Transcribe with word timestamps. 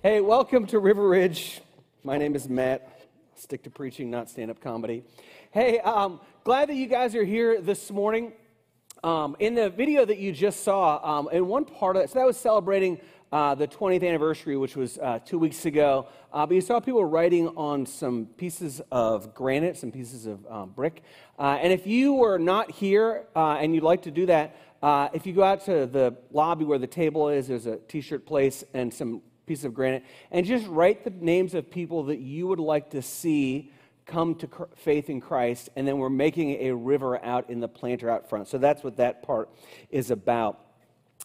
Hey, 0.00 0.20
welcome 0.20 0.64
to 0.68 0.78
River 0.78 1.08
Ridge. 1.08 1.60
My 2.04 2.18
name 2.18 2.36
is 2.36 2.48
Matt. 2.48 3.08
Stick 3.34 3.64
to 3.64 3.70
preaching, 3.70 4.12
not 4.12 4.30
stand 4.30 4.48
up 4.48 4.60
comedy. 4.60 5.02
Hey, 5.50 5.80
um, 5.80 6.20
glad 6.44 6.68
that 6.68 6.76
you 6.76 6.86
guys 6.86 7.16
are 7.16 7.24
here 7.24 7.60
this 7.60 7.90
morning. 7.90 8.32
Um, 9.02 9.34
in 9.40 9.56
the 9.56 9.70
video 9.70 10.04
that 10.04 10.18
you 10.18 10.30
just 10.30 10.62
saw, 10.62 11.00
um, 11.02 11.28
in 11.32 11.48
one 11.48 11.64
part 11.64 11.96
of 11.96 12.02
it, 12.02 12.10
so 12.10 12.20
that 12.20 12.24
was 12.24 12.36
celebrating 12.36 13.00
uh, 13.32 13.56
the 13.56 13.66
20th 13.66 14.06
anniversary, 14.06 14.56
which 14.56 14.76
was 14.76 14.98
uh, 14.98 15.18
two 15.24 15.36
weeks 15.36 15.66
ago. 15.66 16.06
Uh, 16.32 16.46
but 16.46 16.54
you 16.54 16.60
saw 16.60 16.78
people 16.78 17.04
writing 17.04 17.48
on 17.56 17.84
some 17.84 18.26
pieces 18.36 18.80
of 18.92 19.34
granite, 19.34 19.76
some 19.76 19.90
pieces 19.90 20.26
of 20.26 20.46
um, 20.48 20.70
brick. 20.70 21.02
Uh, 21.40 21.58
and 21.60 21.72
if 21.72 21.88
you 21.88 22.12
were 22.12 22.38
not 22.38 22.70
here 22.70 23.26
uh, 23.34 23.54
and 23.54 23.74
you'd 23.74 23.82
like 23.82 24.02
to 24.02 24.12
do 24.12 24.26
that, 24.26 24.54
uh, 24.80 25.08
if 25.12 25.26
you 25.26 25.32
go 25.32 25.42
out 25.42 25.64
to 25.64 25.86
the 25.86 26.16
lobby 26.30 26.64
where 26.64 26.78
the 26.78 26.86
table 26.86 27.28
is, 27.28 27.48
there's 27.48 27.66
a 27.66 27.78
t 27.78 28.00
shirt 28.00 28.24
place 28.24 28.62
and 28.74 28.94
some 28.94 29.22
piece 29.48 29.64
of 29.64 29.74
granite, 29.74 30.04
and 30.30 30.46
just 30.46 30.66
write 30.68 31.04
the 31.04 31.10
names 31.10 31.54
of 31.54 31.70
people 31.70 32.04
that 32.04 32.18
you 32.18 32.46
would 32.46 32.60
like 32.60 32.90
to 32.90 33.02
see 33.02 33.72
come 34.06 34.34
to 34.36 34.48
faith 34.76 35.10
in 35.10 35.20
Christ, 35.20 35.68
and 35.76 35.86
then 35.86 35.98
we're 35.98 36.08
making 36.08 36.62
a 36.62 36.72
river 36.72 37.22
out 37.24 37.50
in 37.50 37.60
the 37.60 37.68
planter 37.68 38.08
out 38.10 38.28
front. 38.28 38.48
So 38.48 38.58
that's 38.58 38.82
what 38.82 38.96
that 38.96 39.22
part 39.22 39.50
is 39.90 40.10
about. 40.10 40.58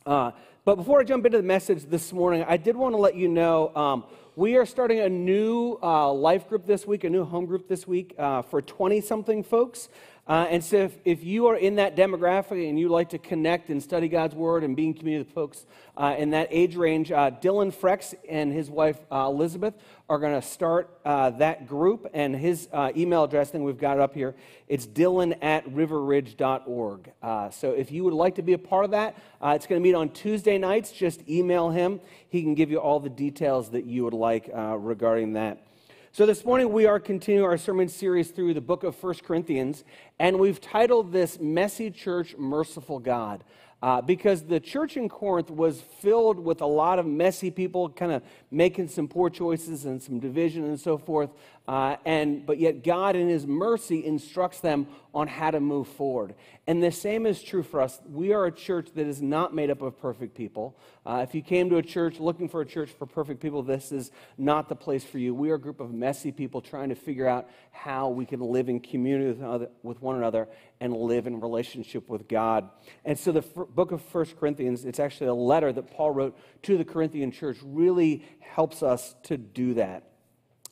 Uh, 0.05 0.31
but 0.65 0.75
before 0.75 0.99
I 0.99 1.03
jump 1.03 1.25
into 1.25 1.37
the 1.37 1.43
message 1.43 1.85
this 1.85 2.13
morning, 2.13 2.45
I 2.47 2.57
did 2.57 2.75
want 2.75 2.93
to 2.93 2.97
let 2.97 3.15
you 3.15 3.27
know 3.27 3.73
um, 3.75 4.05
we 4.35 4.55
are 4.57 4.65
starting 4.65 4.99
a 4.99 5.09
new 5.09 5.77
uh, 5.81 6.11
life 6.11 6.47
group 6.49 6.65
this 6.65 6.87
week, 6.87 7.03
a 7.03 7.09
new 7.09 7.23
home 7.23 7.45
group 7.45 7.67
this 7.67 7.87
week 7.87 8.15
uh, 8.17 8.41
for 8.41 8.61
20 8.61 8.99
something 9.01 9.43
folks. 9.43 9.89
Uh, 10.25 10.47
and 10.49 10.63
so, 10.63 10.77
if, 10.77 10.97
if, 11.03 11.23
you 11.25 11.47
are 11.47 11.57
in 11.57 11.75
that 11.75 11.97
demographic 11.97 12.69
and 12.69 12.79
you 12.79 12.87
like 12.87 13.09
to 13.09 13.17
connect 13.17 13.69
and 13.69 13.83
study 13.83 14.07
God's 14.07 14.33
Word 14.33 14.63
and 14.63 14.73
be 14.73 14.85
in 14.85 14.93
community 14.93 15.25
with 15.27 15.35
folks 15.35 15.65
uh, 15.97 16.15
in 16.17 16.29
that 16.29 16.47
age 16.49 16.77
range, 16.77 17.11
uh, 17.11 17.29
Dylan 17.29 17.75
Frex 17.75 18.13
and 18.29 18.53
his 18.53 18.69
wife 18.69 18.97
uh, 19.11 19.25
Elizabeth 19.27 19.73
are 20.07 20.19
going 20.19 20.33
to 20.33 20.41
start 20.41 20.97
uh, 21.03 21.31
that 21.31 21.67
group. 21.67 22.09
And 22.13 22.33
his 22.33 22.69
uh, 22.71 22.93
email 22.95 23.25
address, 23.25 23.49
thing 23.49 23.65
we've 23.65 23.77
got 23.77 23.99
up 23.99 24.13
here, 24.13 24.33
it's 24.69 24.87
dylan 24.87 25.37
at 25.43 25.67
riverridge.org. 25.67 27.11
so, 27.51 27.71
if 27.71 27.91
you 27.91 28.05
would 28.05 28.13
like 28.13 28.35
to 28.35 28.43
be 28.43 28.53
a 28.53 28.57
part 28.57 28.85
of 28.85 28.91
that, 28.91 29.17
it's 29.43 29.67
going 29.67 29.81
to 29.81 29.83
meet 29.83 29.95
on 29.95 30.09
Tuesday 30.09 30.57
nights. 30.57 30.93
Just 30.93 31.27
email 31.27 31.69
him, 31.69 31.99
he 32.29 32.43
can 32.43 32.55
give 32.55 32.71
you 32.71 32.77
all 32.77 33.01
the 33.01 33.09
details 33.09 33.71
that 33.71 33.83
you 33.83 34.05
would 34.05 34.13
like 34.13 34.49
regarding 34.53 35.33
that. 35.33 35.67
So, 36.15 36.27
this 36.27 36.45
morning 36.45 36.71
we 36.71 36.85
are 36.85 36.99
continuing 36.99 37.43
our 37.43 37.57
sermon 37.57 37.89
series 37.89 38.29
through 38.29 38.53
the 38.53 38.61
book 38.61 38.83
of 38.83 38.95
First 38.95 39.23
Corinthians, 39.23 39.83
and 40.19 40.37
we've 40.37 40.61
titled 40.61 41.11
this 41.11 41.39
Messy 41.39 41.89
Church, 41.89 42.35
Merciful 42.37 42.99
God. 42.99 43.43
Uh, 43.81 43.99
because 43.99 44.43
the 44.43 44.59
church 44.59 44.95
in 44.95 45.09
Corinth 45.09 45.49
was 45.49 45.81
filled 45.81 46.37
with 46.37 46.61
a 46.61 46.65
lot 46.67 46.99
of 46.99 47.07
messy 47.07 47.49
people, 47.49 47.89
kind 47.89 48.11
of 48.11 48.21
making 48.51 48.89
some 48.89 49.07
poor 49.07 49.27
choices 49.27 49.85
and 49.85 49.99
some 49.99 50.19
division 50.19 50.65
and 50.65 50.79
so 50.79 50.99
forth. 50.99 51.31
Uh, 51.65 51.95
and 52.05 52.45
but 52.45 52.59
yet 52.59 52.83
God, 52.83 53.15
in 53.15 53.29
His 53.29 53.47
mercy, 53.47 54.05
instructs 54.05 54.59
them 54.59 54.87
on 55.13 55.27
how 55.27 55.51
to 55.51 55.61
move 55.61 55.87
forward. 55.87 56.35
And 56.67 56.83
the 56.83 56.91
same 56.91 57.25
is 57.25 57.41
true 57.41 57.63
for 57.63 57.81
us. 57.81 58.01
We 58.05 58.33
are 58.33 58.45
a 58.45 58.51
church 58.51 58.89
that 58.95 59.07
is 59.07 59.21
not 59.21 59.53
made 59.53 59.69
up 59.69 59.81
of 59.81 59.97
perfect 59.99 60.35
people. 60.35 60.77
Uh, 61.05 61.25
if 61.27 61.33
you 61.33 61.41
came 61.41 61.69
to 61.69 61.77
a 61.77 61.81
church 61.81 62.19
looking 62.19 62.49
for 62.49 62.61
a 62.61 62.65
church 62.65 62.89
for 62.89 63.05
perfect 63.05 63.39
people, 63.39 63.63
this 63.63 63.91
is 63.91 64.11
not 64.37 64.67
the 64.67 64.75
place 64.75 65.05
for 65.05 65.19
you. 65.19 65.33
We 65.33 65.51
are 65.51 65.55
a 65.55 65.59
group 65.59 65.79
of 65.79 65.93
messy 65.93 66.31
people 66.31 66.59
trying 66.61 66.89
to 66.89 66.95
figure 66.95 67.27
out 67.27 67.49
how 67.71 68.09
we 68.09 68.25
can 68.25 68.41
live 68.41 68.67
in 68.67 68.81
community 68.81 69.27
with, 69.27 69.41
other, 69.41 69.69
with 69.83 70.01
one 70.01 70.17
another 70.17 70.49
and 70.81 70.93
live 70.93 71.27
in 71.27 71.39
relationship 71.39 72.09
with 72.09 72.27
God. 72.27 72.69
And 73.05 73.17
so 73.17 73.31
the 73.31 73.39
f- 73.39 73.67
book 73.69 73.91
of 73.91 74.01
First 74.01 74.37
Corinthians, 74.37 74.83
it's 74.83 74.99
actually 74.99 75.27
a 75.27 75.33
letter 75.33 75.71
that 75.71 75.91
Paul 75.91 76.11
wrote 76.11 76.37
to 76.63 76.77
the 76.77 76.85
Corinthian 76.85 77.31
church, 77.31 77.57
really 77.63 78.25
helps 78.39 78.83
us 78.83 79.15
to 79.23 79.37
do 79.37 79.75
that. 79.75 80.09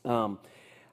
Um, 0.04 0.40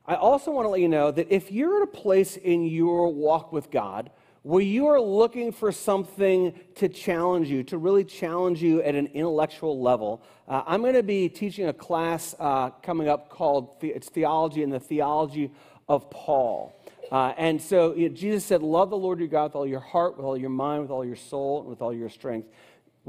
I 0.09 0.15
also 0.15 0.51
want 0.51 0.65
to 0.65 0.71
let 0.71 0.81
you 0.81 0.89
know 0.89 1.11
that 1.11 1.31
if 1.31 1.53
you're 1.53 1.83
at 1.83 1.83
a 1.83 1.93
place 1.93 2.39
in 2.39 2.65
your 2.65 3.13
walk 3.13 3.53
with 3.53 3.71
God 3.71 4.11
where 4.43 4.63
you 4.63 4.87
are 4.87 4.99
looking 4.99 5.53
for 5.53 5.71
something 5.71 6.59
to 6.77 6.89
challenge 6.89 7.51
you, 7.51 7.63
to 7.65 7.77
really 7.77 8.05
challenge 8.05 8.63
you 8.63 8.81
at 8.81 8.95
an 8.95 9.09
intellectual 9.09 9.83
level, 9.83 10.23
uh, 10.49 10.63
I'm 10.67 10.81
going 10.81 10.95
to 10.95 11.03
be 11.03 11.29
teaching 11.29 11.69
a 11.69 11.75
class 11.75 12.35
uh, 12.39 12.71
coming 12.83 13.07
up 13.07 13.29
called 13.29 13.79
the- 13.83 13.91
it's 13.91 14.09
Theology 14.09 14.63
and 14.63 14.73
the 14.73 14.81
Theology 14.81 15.51
of 15.91 16.09
Paul. 16.09 16.75
Uh, 17.13 17.35
and 17.37 17.61
so 17.61 17.95
you 17.95 18.09
know, 18.09 18.15
Jesus 18.15 18.47
said, 18.47 18.63
Love 18.63 18.89
the 18.89 18.97
Lord 18.97 19.19
your 19.19 19.29
God 19.29 19.45
with 19.45 19.57
all 19.57 19.67
your 19.67 19.81
heart, 19.81 20.17
with 20.17 20.25
all 20.25 20.39
your 20.39 20.49
mind, 20.49 20.81
with 20.81 20.91
all 20.91 21.05
your 21.05 21.17
soul, 21.17 21.61
and 21.61 21.69
with 21.69 21.83
all 21.83 21.93
your 21.93 22.09
strength. 22.09 22.49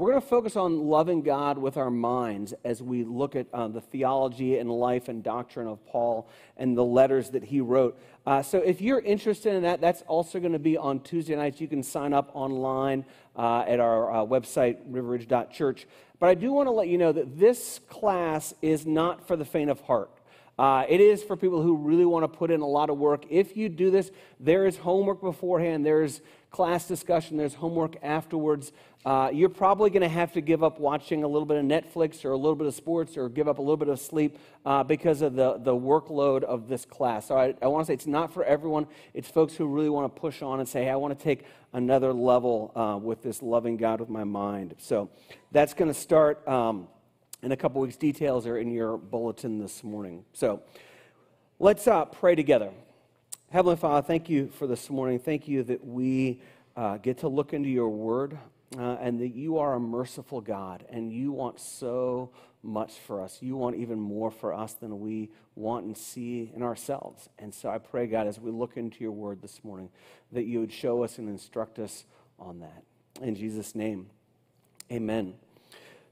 We're 0.00 0.12
going 0.12 0.22
to 0.22 0.28
focus 0.28 0.56
on 0.56 0.88
loving 0.88 1.20
God 1.20 1.58
with 1.58 1.76
our 1.76 1.90
minds 1.90 2.54
as 2.64 2.82
we 2.82 3.04
look 3.04 3.36
at 3.36 3.48
uh, 3.52 3.68
the 3.68 3.82
theology 3.82 4.56
and 4.56 4.70
life 4.70 5.10
and 5.10 5.22
doctrine 5.22 5.66
of 5.66 5.84
Paul 5.84 6.26
and 6.56 6.74
the 6.74 6.82
letters 6.82 7.28
that 7.32 7.44
he 7.44 7.60
wrote. 7.60 8.00
Uh, 8.24 8.40
so, 8.40 8.60
if 8.60 8.80
you're 8.80 9.00
interested 9.00 9.52
in 9.52 9.64
that, 9.64 9.82
that's 9.82 10.00
also 10.06 10.40
going 10.40 10.54
to 10.54 10.58
be 10.58 10.78
on 10.78 11.00
Tuesday 11.00 11.36
nights. 11.36 11.60
You 11.60 11.68
can 11.68 11.82
sign 11.82 12.14
up 12.14 12.30
online 12.32 13.04
uh, 13.36 13.64
at 13.68 13.78
our 13.78 14.10
uh, 14.10 14.16
website, 14.24 14.78
riverridge.church. 14.90 15.86
But 16.18 16.30
I 16.30 16.34
do 16.34 16.50
want 16.50 16.68
to 16.68 16.72
let 16.72 16.88
you 16.88 16.96
know 16.96 17.12
that 17.12 17.38
this 17.38 17.78
class 17.90 18.54
is 18.62 18.86
not 18.86 19.28
for 19.28 19.36
the 19.36 19.44
faint 19.44 19.68
of 19.68 19.80
heart. 19.80 20.10
Uh, 20.60 20.84
it 20.88 21.00
is 21.00 21.22
for 21.22 21.36
people 21.38 21.62
who 21.62 21.74
really 21.74 22.04
want 22.04 22.22
to 22.22 22.28
put 22.28 22.50
in 22.50 22.60
a 22.60 22.66
lot 22.66 22.90
of 22.90 22.98
work. 22.98 23.24
If 23.30 23.56
you 23.56 23.70
do 23.70 23.90
this, 23.90 24.10
there 24.38 24.66
is 24.66 24.76
homework 24.76 25.22
beforehand, 25.22 25.86
there's 25.86 26.20
class 26.50 26.86
discussion, 26.86 27.38
there's 27.38 27.54
homework 27.54 27.96
afterwards. 28.02 28.70
Uh, 29.02 29.30
you're 29.32 29.48
probably 29.48 29.88
going 29.88 30.02
to 30.02 30.08
have 30.08 30.30
to 30.30 30.42
give 30.42 30.62
up 30.62 30.78
watching 30.78 31.24
a 31.24 31.26
little 31.26 31.46
bit 31.46 31.56
of 31.56 31.64
Netflix 31.64 32.22
or 32.22 32.32
a 32.32 32.36
little 32.36 32.54
bit 32.54 32.66
of 32.66 32.74
sports 32.74 33.16
or 33.16 33.30
give 33.30 33.48
up 33.48 33.56
a 33.56 33.62
little 33.62 33.78
bit 33.78 33.88
of 33.88 33.98
sleep 33.98 34.38
uh, 34.66 34.84
because 34.84 35.22
of 35.22 35.34
the, 35.34 35.56
the 35.56 35.74
workload 35.74 36.42
of 36.42 36.68
this 36.68 36.84
class. 36.84 37.28
So 37.28 37.38
I, 37.38 37.54
I 37.62 37.66
want 37.68 37.86
to 37.86 37.86
say 37.86 37.94
it's 37.94 38.06
not 38.06 38.30
for 38.30 38.44
everyone. 38.44 38.86
It's 39.14 39.28
folks 39.28 39.54
who 39.54 39.66
really 39.66 39.88
want 39.88 40.14
to 40.14 40.20
push 40.20 40.42
on 40.42 40.60
and 40.60 40.68
say, 40.68 40.84
hey, 40.84 40.90
I 40.90 40.96
want 40.96 41.18
to 41.18 41.24
take 41.24 41.46
another 41.72 42.12
level 42.12 42.72
uh, 42.76 42.98
with 42.98 43.22
this 43.22 43.42
loving 43.42 43.78
God 43.78 44.00
with 44.00 44.10
my 44.10 44.24
mind. 44.24 44.74
So 44.76 45.08
that's 45.50 45.72
going 45.72 45.90
to 45.90 45.98
start 45.98 46.46
um, 46.46 46.86
in 47.42 47.52
a 47.52 47.56
couple 47.56 47.80
weeks. 47.80 47.96
Details 47.96 48.46
are 48.46 48.58
in 48.58 48.70
your 48.70 48.98
bulletin 48.98 49.58
this 49.58 49.82
morning. 49.82 50.26
So 50.34 50.62
let's 51.58 51.88
uh, 51.88 52.04
pray 52.04 52.34
together. 52.34 52.70
Heavenly 53.50 53.76
Father, 53.76 54.06
thank 54.06 54.28
you 54.28 54.48
for 54.58 54.66
this 54.66 54.90
morning. 54.90 55.18
Thank 55.18 55.48
you 55.48 55.62
that 55.62 55.82
we 55.86 56.42
uh, 56.76 56.98
get 56.98 57.18
to 57.18 57.28
look 57.28 57.54
into 57.54 57.70
your 57.70 57.88
word 57.88 58.36
uh, 58.78 58.96
and 59.00 59.20
that 59.20 59.34
you 59.34 59.58
are 59.58 59.74
a 59.74 59.80
merciful 59.80 60.40
God 60.40 60.84
and 60.90 61.12
you 61.12 61.32
want 61.32 61.58
so 61.58 62.30
much 62.62 62.92
for 62.92 63.22
us. 63.22 63.38
You 63.40 63.56
want 63.56 63.76
even 63.76 63.98
more 63.98 64.30
for 64.30 64.52
us 64.52 64.74
than 64.74 65.00
we 65.00 65.30
want 65.56 65.86
and 65.86 65.96
see 65.96 66.52
in 66.54 66.62
ourselves. 66.62 67.28
And 67.38 67.54
so 67.54 67.68
I 67.68 67.78
pray, 67.78 68.06
God, 68.06 68.26
as 68.26 68.38
we 68.38 68.50
look 68.50 68.76
into 68.76 69.00
your 69.00 69.12
word 69.12 69.42
this 69.42 69.64
morning, 69.64 69.88
that 70.32 70.44
you 70.44 70.60
would 70.60 70.72
show 70.72 71.02
us 71.02 71.18
and 71.18 71.28
instruct 71.28 71.78
us 71.78 72.04
on 72.38 72.60
that. 72.60 72.84
In 73.22 73.34
Jesus' 73.34 73.74
name, 73.74 74.08
amen. 74.90 75.34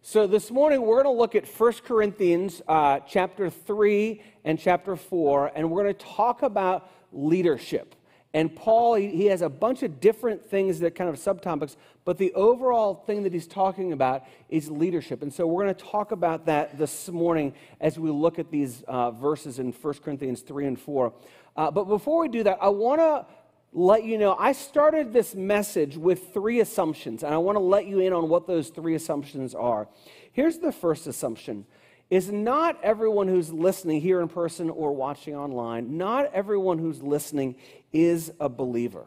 So 0.02 0.26
this 0.26 0.50
morning 0.50 0.82
we're 0.82 1.02
going 1.02 1.14
to 1.14 1.20
look 1.20 1.34
at 1.34 1.46
1 1.46 1.72
Corinthians 1.84 2.62
uh, 2.66 3.00
chapter 3.00 3.50
3 3.50 4.22
and 4.44 4.58
chapter 4.58 4.96
4, 4.96 5.52
and 5.54 5.70
we're 5.70 5.82
going 5.82 5.94
to 5.94 6.06
talk 6.06 6.42
about 6.42 6.90
leadership. 7.12 7.94
And 8.34 8.54
Paul, 8.54 8.94
he, 8.94 9.26
has 9.26 9.40
a 9.40 9.48
bunch 9.48 9.82
of 9.82 10.00
different 10.00 10.44
things 10.44 10.80
that 10.80 10.94
kind 10.94 11.08
of 11.08 11.16
subtopics, 11.16 11.76
but 12.04 12.18
the 12.18 12.32
overall 12.34 12.94
thing 12.94 13.22
that 13.22 13.32
he's 13.32 13.46
talking 13.46 13.92
about 13.92 14.24
is 14.50 14.70
leadership. 14.70 15.22
And 15.22 15.32
so 15.32 15.46
we're 15.46 15.64
going 15.64 15.74
to 15.74 15.84
talk 15.84 16.12
about 16.12 16.44
that 16.46 16.76
this 16.76 17.08
morning 17.08 17.54
as 17.80 17.98
we 17.98 18.10
look 18.10 18.38
at 18.38 18.50
these 18.50 18.82
uh, 18.86 19.12
verses 19.12 19.58
in 19.58 19.72
1 19.72 19.94
Corinthians 20.04 20.42
3 20.42 20.66
and 20.66 20.78
4. 20.78 21.12
Uh, 21.56 21.70
but 21.70 21.84
before 21.84 22.20
we 22.20 22.28
do 22.28 22.42
that, 22.42 22.58
I 22.60 22.68
want 22.68 23.00
to 23.00 23.26
let 23.72 24.04
you 24.04 24.16
know 24.18 24.34
I 24.38 24.52
started 24.52 25.12
this 25.12 25.34
message 25.34 25.96
with 25.96 26.32
three 26.32 26.60
assumptions, 26.60 27.22
and 27.22 27.34
I 27.34 27.38
want 27.38 27.56
to 27.56 27.60
let 27.60 27.86
you 27.86 28.00
in 28.00 28.12
on 28.12 28.28
what 28.28 28.46
those 28.46 28.68
three 28.68 28.94
assumptions 28.94 29.54
are. 29.54 29.88
Here's 30.32 30.58
the 30.58 30.72
first 30.72 31.06
assumption 31.06 31.66
is 32.10 32.30
not 32.30 32.78
everyone 32.82 33.28
who's 33.28 33.52
listening 33.52 34.00
here 34.00 34.20
in 34.20 34.28
person 34.28 34.70
or 34.70 34.94
watching 34.94 35.36
online, 35.36 35.98
not 35.98 36.32
everyone 36.32 36.78
who's 36.78 37.02
listening 37.02 37.54
is 37.92 38.32
a 38.40 38.48
believer, 38.48 39.04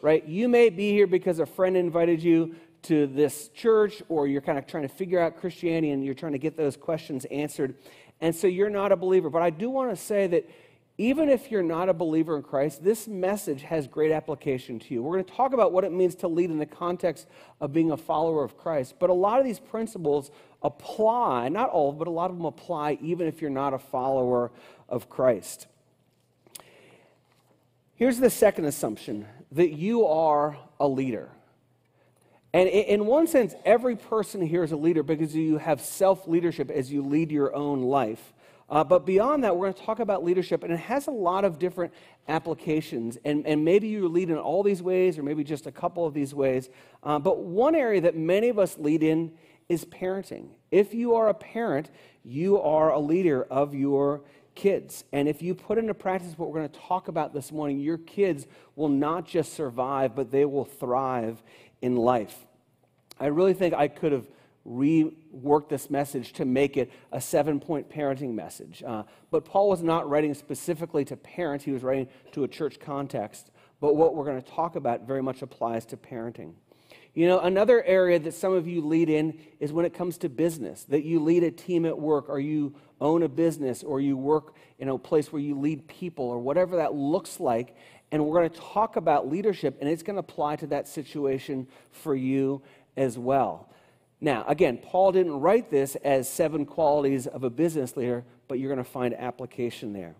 right? 0.00 0.24
You 0.26 0.48
may 0.48 0.70
be 0.70 0.92
here 0.92 1.06
because 1.06 1.40
a 1.40 1.46
friend 1.46 1.76
invited 1.76 2.22
you 2.22 2.54
to 2.82 3.08
this 3.08 3.48
church, 3.48 4.00
or 4.08 4.28
you're 4.28 4.40
kind 4.40 4.58
of 4.58 4.66
trying 4.66 4.84
to 4.84 4.88
figure 4.88 5.18
out 5.18 5.38
Christianity 5.38 5.90
and 5.90 6.04
you're 6.04 6.14
trying 6.14 6.32
to 6.32 6.38
get 6.38 6.56
those 6.56 6.76
questions 6.76 7.24
answered. 7.26 7.74
And 8.20 8.32
so 8.34 8.46
you're 8.46 8.70
not 8.70 8.92
a 8.92 8.96
believer. 8.96 9.28
But 9.28 9.42
I 9.42 9.50
do 9.50 9.68
want 9.68 9.90
to 9.90 9.96
say 9.96 10.28
that 10.28 10.48
even 10.98 11.28
if 11.28 11.50
you're 11.50 11.62
not 11.62 11.88
a 11.88 11.92
believer 11.92 12.36
in 12.36 12.42
Christ, 12.42 12.82
this 12.82 13.06
message 13.06 13.62
has 13.62 13.86
great 13.86 14.12
application 14.12 14.78
to 14.78 14.94
you. 14.94 15.02
We're 15.02 15.14
going 15.14 15.24
to 15.24 15.32
talk 15.32 15.52
about 15.52 15.72
what 15.72 15.84
it 15.84 15.92
means 15.92 16.14
to 16.16 16.28
lead 16.28 16.50
in 16.50 16.58
the 16.58 16.64
context 16.64 17.26
of 17.60 17.72
being 17.72 17.90
a 17.90 17.96
follower 17.96 18.42
of 18.42 18.56
Christ. 18.56 18.94
But 18.98 19.10
a 19.10 19.14
lot 19.14 19.38
of 19.38 19.44
these 19.44 19.58
principles 19.58 20.30
apply, 20.62 21.48
not 21.48 21.70
all, 21.70 21.92
but 21.92 22.08
a 22.08 22.10
lot 22.10 22.30
of 22.30 22.36
them 22.36 22.46
apply 22.46 22.98
even 23.00 23.26
if 23.26 23.40
you're 23.40 23.50
not 23.50 23.74
a 23.74 23.78
follower 23.78 24.50
of 24.88 25.08
Christ. 25.08 25.66
Here's 27.94 28.18
the 28.18 28.30
second 28.30 28.66
assumption 28.66 29.26
that 29.52 29.72
you 29.72 30.06
are 30.06 30.58
a 30.78 30.86
leader. 30.86 31.30
And 32.52 32.68
in 32.68 33.06
one 33.06 33.26
sense, 33.26 33.54
every 33.64 33.96
person 33.96 34.40
here 34.40 34.62
is 34.62 34.72
a 34.72 34.76
leader 34.76 35.02
because 35.02 35.34
you 35.34 35.58
have 35.58 35.80
self 35.80 36.26
leadership 36.26 36.70
as 36.70 36.90
you 36.90 37.02
lead 37.02 37.30
your 37.30 37.54
own 37.54 37.82
life. 37.82 38.32
Uh, 38.68 38.82
but 38.82 39.06
beyond 39.06 39.44
that, 39.44 39.56
we're 39.56 39.66
going 39.66 39.74
to 39.74 39.82
talk 39.82 40.00
about 40.00 40.24
leadership, 40.24 40.64
and 40.64 40.72
it 40.72 40.80
has 40.80 41.06
a 41.06 41.10
lot 41.10 41.44
of 41.44 41.58
different 41.58 41.92
applications. 42.28 43.16
And, 43.24 43.46
and 43.46 43.64
maybe 43.64 43.86
you 43.88 44.08
lead 44.08 44.28
in 44.28 44.38
all 44.38 44.62
these 44.64 44.82
ways, 44.82 45.18
or 45.18 45.22
maybe 45.22 45.44
just 45.44 45.66
a 45.66 45.72
couple 45.72 46.04
of 46.04 46.14
these 46.14 46.34
ways. 46.34 46.68
Uh, 47.02 47.18
but 47.18 47.38
one 47.38 47.76
area 47.76 48.00
that 48.00 48.16
many 48.16 48.48
of 48.48 48.58
us 48.58 48.76
lead 48.78 49.04
in 49.04 49.32
is 49.68 49.84
parenting. 49.84 50.48
If 50.70 50.94
you 50.94 51.14
are 51.14 51.28
a 51.28 51.34
parent, 51.34 51.90
you 52.24 52.60
are 52.60 52.90
a 52.90 52.98
leader 52.98 53.44
of 53.44 53.74
your 53.74 54.22
kids. 54.54 55.04
And 55.12 55.28
if 55.28 55.42
you 55.42 55.54
put 55.54 55.78
into 55.78 55.94
practice 55.94 56.36
what 56.36 56.50
we're 56.50 56.60
going 56.60 56.70
to 56.70 56.80
talk 56.80 57.08
about 57.08 57.32
this 57.32 57.52
morning, 57.52 57.78
your 57.78 57.98
kids 57.98 58.46
will 58.74 58.88
not 58.88 59.26
just 59.26 59.52
survive, 59.52 60.14
but 60.14 60.30
they 60.30 60.44
will 60.44 60.64
thrive 60.64 61.42
in 61.82 61.96
life. 61.96 62.46
I 63.20 63.26
really 63.26 63.54
think 63.54 63.74
I 63.74 63.88
could 63.88 64.12
have 64.12 64.26
reworked 64.66 65.68
this 65.68 65.90
message 65.90 66.32
to 66.34 66.44
make 66.44 66.76
it 66.76 66.90
a 67.12 67.20
seven 67.20 67.60
point 67.60 67.88
parenting 67.88 68.34
message. 68.34 68.82
Uh, 68.84 69.04
but 69.30 69.44
Paul 69.44 69.68
was 69.68 69.82
not 69.82 70.08
writing 70.08 70.34
specifically 70.34 71.04
to 71.04 71.16
parents, 71.16 71.64
he 71.64 71.70
was 71.70 71.82
writing 71.82 72.08
to 72.32 72.44
a 72.44 72.48
church 72.48 72.80
context. 72.80 73.50
But 73.80 73.94
what 73.94 74.14
we're 74.14 74.24
going 74.24 74.42
to 74.42 74.50
talk 74.50 74.74
about 74.74 75.06
very 75.06 75.22
much 75.22 75.42
applies 75.42 75.84
to 75.86 75.96
parenting. 75.96 76.54
You 77.16 77.26
know, 77.26 77.40
another 77.40 77.82
area 77.82 78.18
that 78.18 78.34
some 78.34 78.52
of 78.52 78.68
you 78.68 78.82
lead 78.82 79.08
in 79.08 79.38
is 79.58 79.72
when 79.72 79.86
it 79.86 79.94
comes 79.94 80.18
to 80.18 80.28
business, 80.28 80.84
that 80.84 81.02
you 81.02 81.18
lead 81.18 81.44
a 81.44 81.50
team 81.50 81.86
at 81.86 81.98
work, 81.98 82.28
or 82.28 82.38
you 82.38 82.74
own 83.00 83.22
a 83.22 83.28
business, 83.28 83.82
or 83.82 84.02
you 84.02 84.18
work 84.18 84.54
in 84.78 84.90
a 84.90 84.98
place 84.98 85.32
where 85.32 85.40
you 85.40 85.58
lead 85.58 85.88
people, 85.88 86.26
or 86.26 86.38
whatever 86.38 86.76
that 86.76 86.94
looks 86.94 87.40
like. 87.40 87.74
And 88.12 88.22
we're 88.22 88.38
going 88.38 88.50
to 88.50 88.60
talk 88.60 88.96
about 88.96 89.30
leadership, 89.30 89.78
and 89.80 89.88
it's 89.88 90.02
going 90.02 90.16
to 90.16 90.20
apply 90.20 90.56
to 90.56 90.66
that 90.66 90.86
situation 90.88 91.68
for 91.90 92.14
you 92.14 92.60
as 92.98 93.16
well. 93.16 93.70
Now, 94.20 94.44
again, 94.46 94.76
Paul 94.76 95.12
didn't 95.12 95.40
write 95.40 95.70
this 95.70 95.94
as 95.96 96.28
seven 96.28 96.66
qualities 96.66 97.26
of 97.26 97.44
a 97.44 97.50
business 97.50 97.96
leader, 97.96 98.24
but 98.46 98.58
you're 98.58 98.72
going 98.72 98.84
to 98.84 98.90
find 98.90 99.14
application 99.14 99.94
there. 99.94 100.16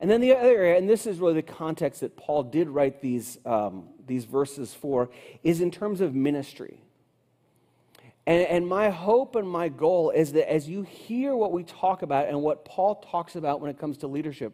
And 0.00 0.10
then 0.10 0.22
the 0.22 0.32
other 0.34 0.48
area, 0.48 0.78
and 0.78 0.88
this 0.88 1.06
is 1.06 1.18
really 1.18 1.34
the 1.34 1.42
context 1.42 2.00
that 2.00 2.16
Paul 2.16 2.42
did 2.42 2.70
write 2.70 3.02
these, 3.02 3.38
um, 3.44 3.84
these 4.06 4.24
verses 4.24 4.74
for, 4.74 5.10
is 5.42 5.60
in 5.60 5.70
terms 5.70 6.00
of 6.00 6.14
ministry. 6.14 6.82
And, 8.26 8.46
and 8.46 8.66
my 8.66 8.90
hope 8.90 9.34
and 9.34 9.48
my 9.48 9.68
goal 9.68 10.10
is 10.10 10.32
that 10.32 10.50
as 10.50 10.68
you 10.68 10.82
hear 10.82 11.34
what 11.34 11.52
we 11.52 11.64
talk 11.64 12.02
about 12.02 12.28
and 12.28 12.40
what 12.40 12.64
Paul 12.64 12.96
talks 12.96 13.34
about 13.34 13.60
when 13.60 13.70
it 13.70 13.78
comes 13.78 13.98
to 13.98 14.06
leadership, 14.06 14.52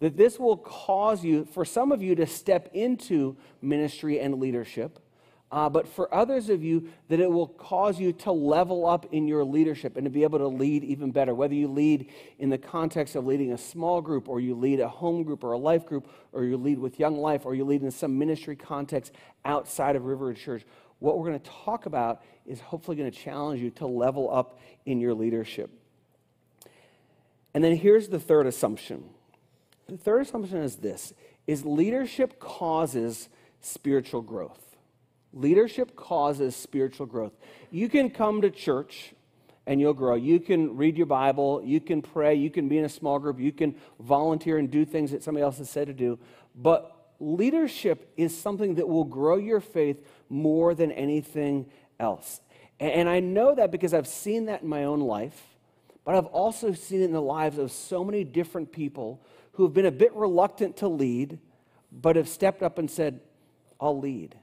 that 0.00 0.16
this 0.16 0.38
will 0.38 0.56
cause 0.56 1.24
you, 1.24 1.44
for 1.44 1.64
some 1.64 1.90
of 1.90 2.02
you, 2.02 2.14
to 2.14 2.26
step 2.26 2.70
into 2.72 3.36
ministry 3.60 4.20
and 4.20 4.38
leadership 4.38 5.00
uh, 5.50 5.68
but 5.68 5.88
for 5.88 6.12
others 6.14 6.50
of 6.50 6.62
you, 6.62 6.88
that 7.08 7.20
it 7.20 7.30
will 7.30 7.48
cause 7.48 7.98
you 7.98 8.12
to 8.12 8.30
level 8.30 8.86
up 8.86 9.06
in 9.12 9.26
your 9.26 9.44
leadership 9.44 9.96
and 9.96 10.04
to 10.04 10.10
be 10.10 10.22
able 10.22 10.38
to 10.38 10.48
lead 10.48 10.84
even 10.84 11.10
better. 11.10 11.34
Whether 11.34 11.54
you 11.54 11.68
lead 11.68 12.10
in 12.38 12.50
the 12.50 12.58
context 12.58 13.16
of 13.16 13.24
leading 13.24 13.52
a 13.52 13.58
small 13.58 14.02
group, 14.02 14.28
or 14.28 14.40
you 14.40 14.54
lead 14.54 14.80
a 14.80 14.88
home 14.88 15.22
group 15.22 15.42
or 15.42 15.52
a 15.52 15.58
life 15.58 15.86
group, 15.86 16.08
or 16.32 16.44
you 16.44 16.58
lead 16.58 16.78
with 16.78 17.00
Young 17.00 17.16
Life, 17.16 17.46
or 17.46 17.54
you 17.54 17.64
lead 17.64 17.82
in 17.82 17.90
some 17.90 18.18
ministry 18.18 18.56
context 18.56 19.12
outside 19.46 19.96
of 19.96 20.04
River 20.04 20.34
Church, 20.34 20.64
what 20.98 21.18
we're 21.18 21.28
going 21.28 21.40
to 21.40 21.50
talk 21.64 21.86
about 21.86 22.22
is 22.44 22.60
hopefully 22.60 22.96
going 22.96 23.10
to 23.10 23.16
challenge 23.16 23.62
you 23.62 23.70
to 23.70 23.86
level 23.86 24.34
up 24.34 24.58
in 24.84 25.00
your 25.00 25.14
leadership. 25.14 25.70
And 27.54 27.64
then 27.64 27.76
here's 27.76 28.08
the 28.08 28.20
third 28.20 28.46
assumption. 28.46 29.04
The 29.86 29.96
third 29.96 30.22
assumption 30.22 30.58
is 30.58 30.76
this 30.76 31.14
is 31.46 31.64
leadership 31.64 32.38
causes 32.38 33.30
spiritual 33.62 34.20
growth. 34.20 34.67
Leadership 35.32 35.94
causes 35.94 36.56
spiritual 36.56 37.06
growth. 37.06 37.32
You 37.70 37.88
can 37.88 38.10
come 38.10 38.40
to 38.42 38.50
church 38.50 39.14
and 39.66 39.80
you'll 39.80 39.94
grow. 39.94 40.14
You 40.14 40.40
can 40.40 40.76
read 40.76 40.96
your 40.96 41.06
Bible, 41.06 41.60
you 41.62 41.80
can 41.80 42.00
pray, 42.00 42.34
you 42.34 42.50
can 42.50 42.68
be 42.68 42.78
in 42.78 42.86
a 42.86 42.88
small 42.88 43.18
group, 43.18 43.38
you 43.38 43.52
can 43.52 43.74
volunteer 44.00 44.56
and 44.56 44.70
do 44.70 44.86
things 44.86 45.10
that 45.10 45.22
somebody 45.22 45.44
else 45.44 45.58
has 45.58 45.68
said 45.68 45.88
to 45.88 45.92
do. 45.92 46.18
But 46.54 46.94
leadership 47.20 48.10
is 48.16 48.36
something 48.36 48.76
that 48.76 48.88
will 48.88 49.04
grow 49.04 49.36
your 49.36 49.60
faith 49.60 50.02
more 50.30 50.74
than 50.74 50.90
anything 50.92 51.66
else. 52.00 52.40
And 52.80 53.08
I 53.08 53.20
know 53.20 53.54
that 53.54 53.70
because 53.70 53.92
I've 53.92 54.06
seen 54.06 54.46
that 54.46 54.62
in 54.62 54.68
my 54.68 54.84
own 54.84 55.00
life, 55.00 55.38
but 56.04 56.14
I've 56.14 56.26
also 56.26 56.72
seen 56.72 57.02
it 57.02 57.04
in 57.04 57.12
the 57.12 57.20
lives 57.20 57.58
of 57.58 57.70
so 57.70 58.02
many 58.02 58.24
different 58.24 58.72
people 58.72 59.20
who 59.52 59.64
have 59.64 59.74
been 59.74 59.84
a 59.84 59.90
bit 59.90 60.14
reluctant 60.14 60.78
to 60.78 60.88
lead, 60.88 61.40
but 61.92 62.16
have 62.16 62.28
stepped 62.28 62.62
up 62.62 62.78
and 62.78 62.90
said, 62.90 63.20
I'll 63.80 63.98
lead. 63.98 64.36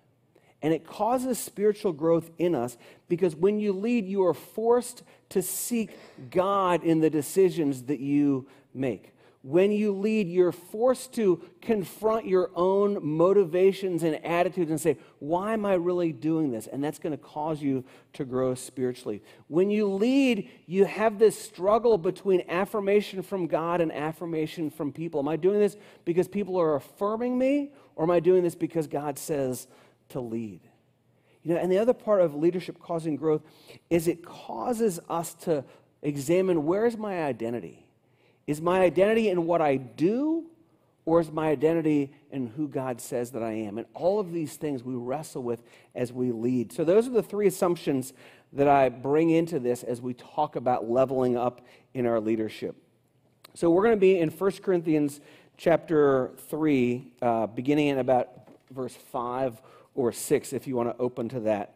And 0.65 0.73
it 0.73 0.83
causes 0.83 1.37
spiritual 1.37 1.93
growth 1.93 2.31
in 2.39 2.55
us 2.55 2.75
because 3.07 3.35
when 3.35 3.59
you 3.59 3.71
lead, 3.71 4.07
you 4.07 4.25
are 4.25 4.33
forced 4.33 5.03
to 5.29 5.43
seek 5.43 5.95
God 6.31 6.83
in 6.83 7.01
the 7.01 7.09
decisions 7.11 7.83
that 7.83 7.99
you 7.99 8.47
make. 8.73 9.13
When 9.43 9.71
you 9.71 9.91
lead, 9.91 10.27
you're 10.27 10.51
forced 10.51 11.13
to 11.13 11.39
confront 11.61 12.25
your 12.25 12.49
own 12.55 12.97
motivations 13.05 14.01
and 14.01 14.25
attitudes 14.25 14.71
and 14.71 14.81
say, 14.81 14.97
Why 15.19 15.53
am 15.53 15.67
I 15.67 15.75
really 15.75 16.11
doing 16.11 16.49
this? 16.49 16.65
And 16.65 16.83
that's 16.83 16.97
going 16.97 17.15
to 17.15 17.23
cause 17.23 17.61
you 17.61 17.85
to 18.13 18.25
grow 18.25 18.55
spiritually. 18.55 19.21
When 19.47 19.69
you 19.69 19.87
lead, 19.87 20.49
you 20.65 20.85
have 20.85 21.19
this 21.19 21.39
struggle 21.39 21.99
between 21.99 22.43
affirmation 22.49 23.21
from 23.21 23.45
God 23.45 23.81
and 23.81 23.91
affirmation 23.91 24.71
from 24.71 24.91
people. 24.91 25.19
Am 25.19 25.27
I 25.27 25.35
doing 25.35 25.59
this 25.59 25.77
because 26.05 26.27
people 26.27 26.59
are 26.59 26.73
affirming 26.73 27.37
me, 27.37 27.69
or 27.95 28.05
am 28.05 28.09
I 28.09 28.19
doing 28.19 28.41
this 28.41 28.55
because 28.55 28.87
God 28.87 29.19
says, 29.19 29.67
to 30.09 30.19
lead. 30.19 30.61
You 31.43 31.53
know, 31.53 31.59
and 31.59 31.71
the 31.71 31.77
other 31.77 31.93
part 31.93 32.21
of 32.21 32.33
leadership 32.33 32.79
causing 32.79 33.15
growth 33.15 33.43
is 33.89 34.07
it 34.07 34.25
causes 34.25 34.99
us 35.09 35.35
to 35.35 35.63
examine 36.01 36.65
where 36.65 36.85
is 36.85 36.97
my 36.97 37.23
identity? 37.23 37.85
Is 38.47 38.61
my 38.61 38.81
identity 38.81 39.29
in 39.29 39.45
what 39.45 39.61
I 39.61 39.77
do, 39.77 40.45
or 41.05 41.19
is 41.19 41.31
my 41.31 41.49
identity 41.49 42.11
in 42.31 42.47
who 42.47 42.67
God 42.67 42.99
says 42.99 43.31
that 43.31 43.43
I 43.43 43.51
am? 43.51 43.77
And 43.77 43.85
all 43.93 44.19
of 44.19 44.31
these 44.31 44.55
things 44.55 44.83
we 44.83 44.95
wrestle 44.95 45.43
with 45.43 45.61
as 45.93 46.11
we 46.11 46.31
lead. 46.31 46.71
So, 46.71 46.83
those 46.83 47.07
are 47.07 47.11
the 47.11 47.23
three 47.23 47.47
assumptions 47.47 48.13
that 48.53 48.67
I 48.67 48.89
bring 48.89 49.29
into 49.29 49.59
this 49.59 49.83
as 49.83 50.01
we 50.01 50.13
talk 50.13 50.55
about 50.55 50.89
leveling 50.89 51.37
up 51.37 51.61
in 51.93 52.05
our 52.05 52.19
leadership. 52.19 52.75
So, 53.53 53.69
we're 53.69 53.83
going 53.83 53.95
to 53.95 54.01
be 54.01 54.19
in 54.19 54.29
1 54.29 54.51
Corinthians 54.63 55.21
chapter 55.57 56.31
3, 56.49 57.11
uh, 57.21 57.47
beginning 57.47 57.87
in 57.87 57.99
about 57.99 58.29
verse 58.71 58.95
5 58.95 59.61
or 59.95 60.11
6 60.11 60.53
if 60.53 60.67
you 60.67 60.75
want 60.75 60.89
to 60.89 61.01
open 61.01 61.29
to 61.29 61.39
that. 61.41 61.75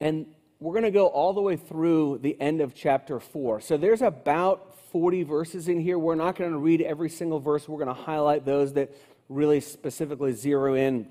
And 0.00 0.26
we're 0.60 0.72
going 0.72 0.84
to 0.84 0.90
go 0.90 1.06
all 1.06 1.32
the 1.32 1.40
way 1.40 1.56
through 1.56 2.18
the 2.22 2.40
end 2.40 2.60
of 2.60 2.74
chapter 2.74 3.18
4. 3.18 3.60
So 3.60 3.76
there's 3.76 4.02
about 4.02 4.78
40 4.90 5.22
verses 5.24 5.68
in 5.68 5.80
here. 5.80 5.98
We're 5.98 6.14
not 6.14 6.36
going 6.36 6.52
to 6.52 6.58
read 6.58 6.82
every 6.82 7.08
single 7.08 7.40
verse. 7.40 7.68
We're 7.68 7.82
going 7.82 7.96
to 7.96 8.02
highlight 8.02 8.44
those 8.44 8.74
that 8.74 8.94
really 9.28 9.60
specifically 9.60 10.32
zero 10.32 10.74
in 10.74 11.08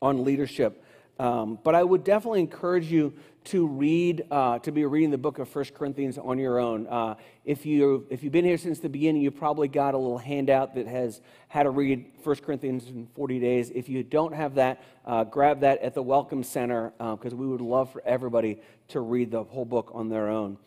on 0.00 0.24
leadership. 0.24 0.84
Um, 1.18 1.58
but 1.64 1.74
I 1.74 1.82
would 1.82 2.04
definitely 2.04 2.40
encourage 2.40 2.90
you 2.90 3.12
to 3.44 3.66
read, 3.66 4.24
uh, 4.30 4.58
to 4.60 4.70
be 4.70 4.84
reading 4.84 5.10
the 5.10 5.18
book 5.18 5.38
of 5.38 5.48
First 5.48 5.74
Corinthians 5.74 6.18
on 6.18 6.38
your 6.38 6.58
own. 6.58 6.86
Uh, 6.86 7.14
if, 7.44 7.64
you, 7.64 8.06
if 8.10 8.22
you've 8.22 8.32
been 8.32 8.44
here 8.44 8.58
since 8.58 8.78
the 8.78 8.88
beginning, 8.88 9.22
you 9.22 9.30
probably 9.30 9.68
got 9.68 9.94
a 9.94 9.98
little 9.98 10.18
handout 10.18 10.74
that 10.74 10.86
has 10.86 11.20
how 11.48 11.62
to 11.62 11.70
read 11.70 12.04
First 12.22 12.42
Corinthians 12.42 12.86
in 12.88 13.08
40 13.14 13.40
days. 13.40 13.70
If 13.74 13.88
you 13.88 14.02
don't 14.02 14.34
have 14.34 14.54
that, 14.56 14.82
uh, 15.06 15.24
grab 15.24 15.60
that 15.60 15.80
at 15.80 15.94
the 15.94 16.02
Welcome 16.02 16.42
Center 16.42 16.92
because 16.98 17.32
uh, 17.32 17.36
we 17.36 17.46
would 17.46 17.62
love 17.62 17.90
for 17.90 18.02
everybody 18.04 18.60
to 18.88 19.00
read 19.00 19.30
the 19.30 19.42
whole 19.42 19.64
book 19.64 19.90
on 19.94 20.08
their 20.08 20.28
own. 20.28 20.58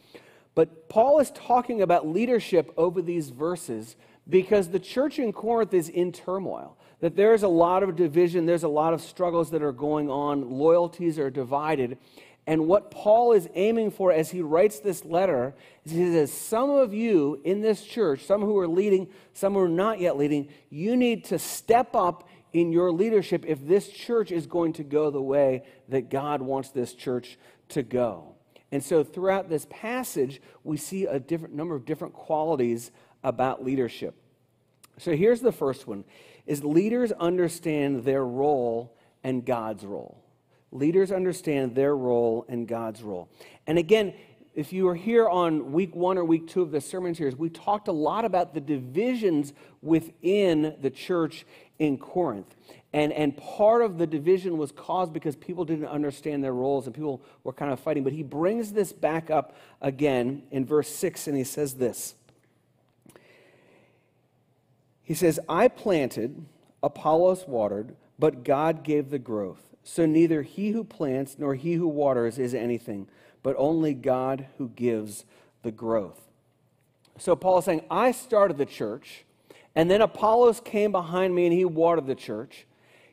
But 0.53 0.89
Paul 0.89 1.20
is 1.20 1.31
talking 1.31 1.81
about 1.81 2.08
leadership 2.08 2.74
over 2.77 3.01
these 3.01 3.29
verses 3.29 3.96
because 4.29 4.70
the 4.70 4.79
church 4.79 5.20
in 5.20 5.34
Corinth 5.34 5.74
is 5.74 5.89
in 5.89 6.12
turmoil 6.12 6.77
that 7.00 7.15
there's 7.15 7.43
a 7.43 7.48
lot 7.48 7.84
of 7.84 7.96
division, 7.96 8.46
there's 8.46 8.63
a 8.63 8.70
lot 8.70 8.93
of 8.93 9.01
struggles 9.01 9.51
that 9.51 9.63
are 9.63 9.72
going 9.72 10.10
on, 10.10 10.51
loyalties 10.51 11.17
are 11.17 11.31
divided. 11.31 11.98
And 12.48 12.67
what 12.67 12.91
Paul 12.91 13.34
is 13.34 13.48
aiming 13.55 13.91
for 13.91 14.12
as 14.12 14.31
he 14.31 14.41
writes 14.41 14.79
this 14.79 15.03
letter 15.03 15.53
is 15.84 15.91
he 15.91 16.12
says, 16.12 16.31
Some 16.31 16.70
of 16.70 16.93
you 16.93 17.39
in 17.43 17.62
this 17.62 17.84
church, 17.84 18.25
some 18.25 18.41
who 18.41 18.58
are 18.60 18.67
leading, 18.67 19.10
some 19.34 19.53
who 19.53 19.60
are 19.60 19.70
not 19.70 20.00
yet 20.00 20.17
leading, 20.17 20.50
you 20.70 20.96
need 20.96 21.25
to 21.25 21.39
step 21.39 21.96
up 21.96 22.27
in 22.53 22.72
your 22.72 22.91
leadership 22.91 23.46
if 23.48 23.65
this 23.65 23.89
church 23.89 24.31
is 24.31 24.46
going 24.46 24.74
to 24.74 24.84
go 24.84 25.10
the 25.10 25.22
way 25.22 25.63
that 25.89 26.10
God 26.10 26.41
wants 26.41 26.70
this 26.70 26.93
church 26.93 27.38
to 27.70 27.84
go. 27.84 28.36
And 28.71 28.83
so 28.83 29.03
throughout 29.03 29.49
this 29.49 29.67
passage, 29.69 30.41
we 30.63 30.77
see 30.77 31.05
a 31.05 31.19
different 31.19 31.53
number 31.53 31.75
of 31.75 31.85
different 31.85 32.13
qualities 32.13 32.91
about 33.23 33.63
leadership. 33.63 34.15
So 34.97 35.15
here's 35.15 35.41
the 35.41 35.51
first 35.51 35.87
one 35.87 36.03
is 36.45 36.63
leaders 36.63 37.11
understand 37.13 38.03
their 38.03 38.25
role 38.25 38.97
and 39.23 39.45
God's 39.45 39.85
role. 39.85 40.23
Leaders 40.71 41.11
understand 41.11 41.75
their 41.75 41.95
role 41.95 42.45
and 42.47 42.67
God's 42.67 43.03
role. 43.03 43.29
And 43.67 43.77
again, 43.77 44.13
if 44.53 44.73
you 44.73 44.85
were 44.85 44.95
here 44.95 45.29
on 45.29 45.71
week 45.71 45.95
one 45.95 46.17
or 46.17 46.25
week 46.25 46.47
two 46.47 46.61
of 46.61 46.71
the 46.71 46.81
sermon 46.81 47.15
series, 47.15 47.35
we 47.35 47.49
talked 47.49 47.87
a 47.87 47.93
lot 47.93 48.25
about 48.25 48.53
the 48.53 48.59
divisions 48.59 49.53
within 49.81 50.75
the 50.81 50.89
church 50.89 51.45
in 51.79 51.97
Corinth. 51.97 52.55
And, 52.93 53.13
and 53.13 53.36
part 53.38 53.83
of 53.83 53.98
the 53.98 54.05
division 54.05 54.57
was 54.57 54.71
caused 54.71 55.13
because 55.13 55.36
people 55.38 55.63
didn't 55.63 55.86
understand 55.86 56.43
their 56.43 56.53
roles 56.53 56.88
and 56.88 56.95
people 56.95 57.21
were 57.43 57.53
kind 57.53 57.71
of 57.71 57.79
fighting. 57.79 58.03
But 58.03 58.13
he 58.13 58.24
brings 58.24 58.74
this 58.74 58.91
back 58.91 59.29
up 59.29 59.55
again 59.81 60.43
in 60.51 60.65
verse 60.65 60.89
6 60.89 61.27
and 61.27 61.38
he 61.38 61.45
says 61.45 61.75
this 61.75 62.15
He 65.03 65.13
says, 65.13 65.39
I 65.48 65.69
planted, 65.69 66.45
Apollos 66.83 67.45
watered, 67.48 67.95
but 68.19 68.43
God 68.43 68.83
gave 68.83 69.10
the 69.10 69.19
growth. 69.19 69.71
So 69.83 70.05
neither 70.05 70.41
he 70.41 70.71
who 70.71 70.83
plants 70.83 71.38
nor 71.39 71.55
he 71.55 71.74
who 71.74 71.88
waters 71.88 72.38
is 72.38 72.53
anything, 72.53 73.07
but 73.41 73.55
only 73.57 73.93
God 73.93 74.48
who 74.57 74.69
gives 74.69 75.25
the 75.63 75.71
growth. 75.71 76.19
So 77.17 77.36
Paul 77.36 77.60
is 77.60 77.65
saying, 77.65 77.83
I 77.89 78.12
started 78.12 78.57
the 78.57 78.65
church, 78.65 79.25
and 79.75 79.89
then 79.89 80.01
Apollos 80.01 80.60
came 80.60 80.91
behind 80.91 81.33
me 81.33 81.45
and 81.45 81.53
he 81.53 81.65
watered 81.65 82.07
the 82.07 82.15
church. 82.15 82.65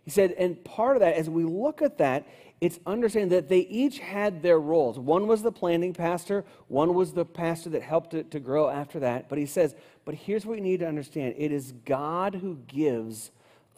He 0.08 0.12
said, 0.12 0.32
and 0.38 0.64
part 0.64 0.96
of 0.96 1.00
that, 1.00 1.16
as 1.16 1.28
we 1.28 1.44
look 1.44 1.82
at 1.82 1.98
that, 1.98 2.26
it's 2.62 2.80
understanding 2.86 3.28
that 3.28 3.50
they 3.50 3.58
each 3.58 3.98
had 3.98 4.40
their 4.40 4.58
roles. 4.58 4.98
One 4.98 5.26
was 5.26 5.42
the 5.42 5.52
planting 5.52 5.92
pastor, 5.92 6.46
one 6.68 6.94
was 6.94 7.12
the 7.12 7.26
pastor 7.26 7.68
that 7.68 7.82
helped 7.82 8.14
it 8.14 8.30
to 8.30 8.40
grow 8.40 8.70
after 8.70 9.00
that. 9.00 9.28
But 9.28 9.36
he 9.36 9.44
says, 9.44 9.74
but 10.06 10.14
here's 10.14 10.46
what 10.46 10.56
you 10.56 10.62
need 10.64 10.80
to 10.80 10.88
understand 10.88 11.34
it 11.36 11.52
is 11.52 11.72
God 11.84 12.36
who 12.36 12.56
gives 12.68 13.32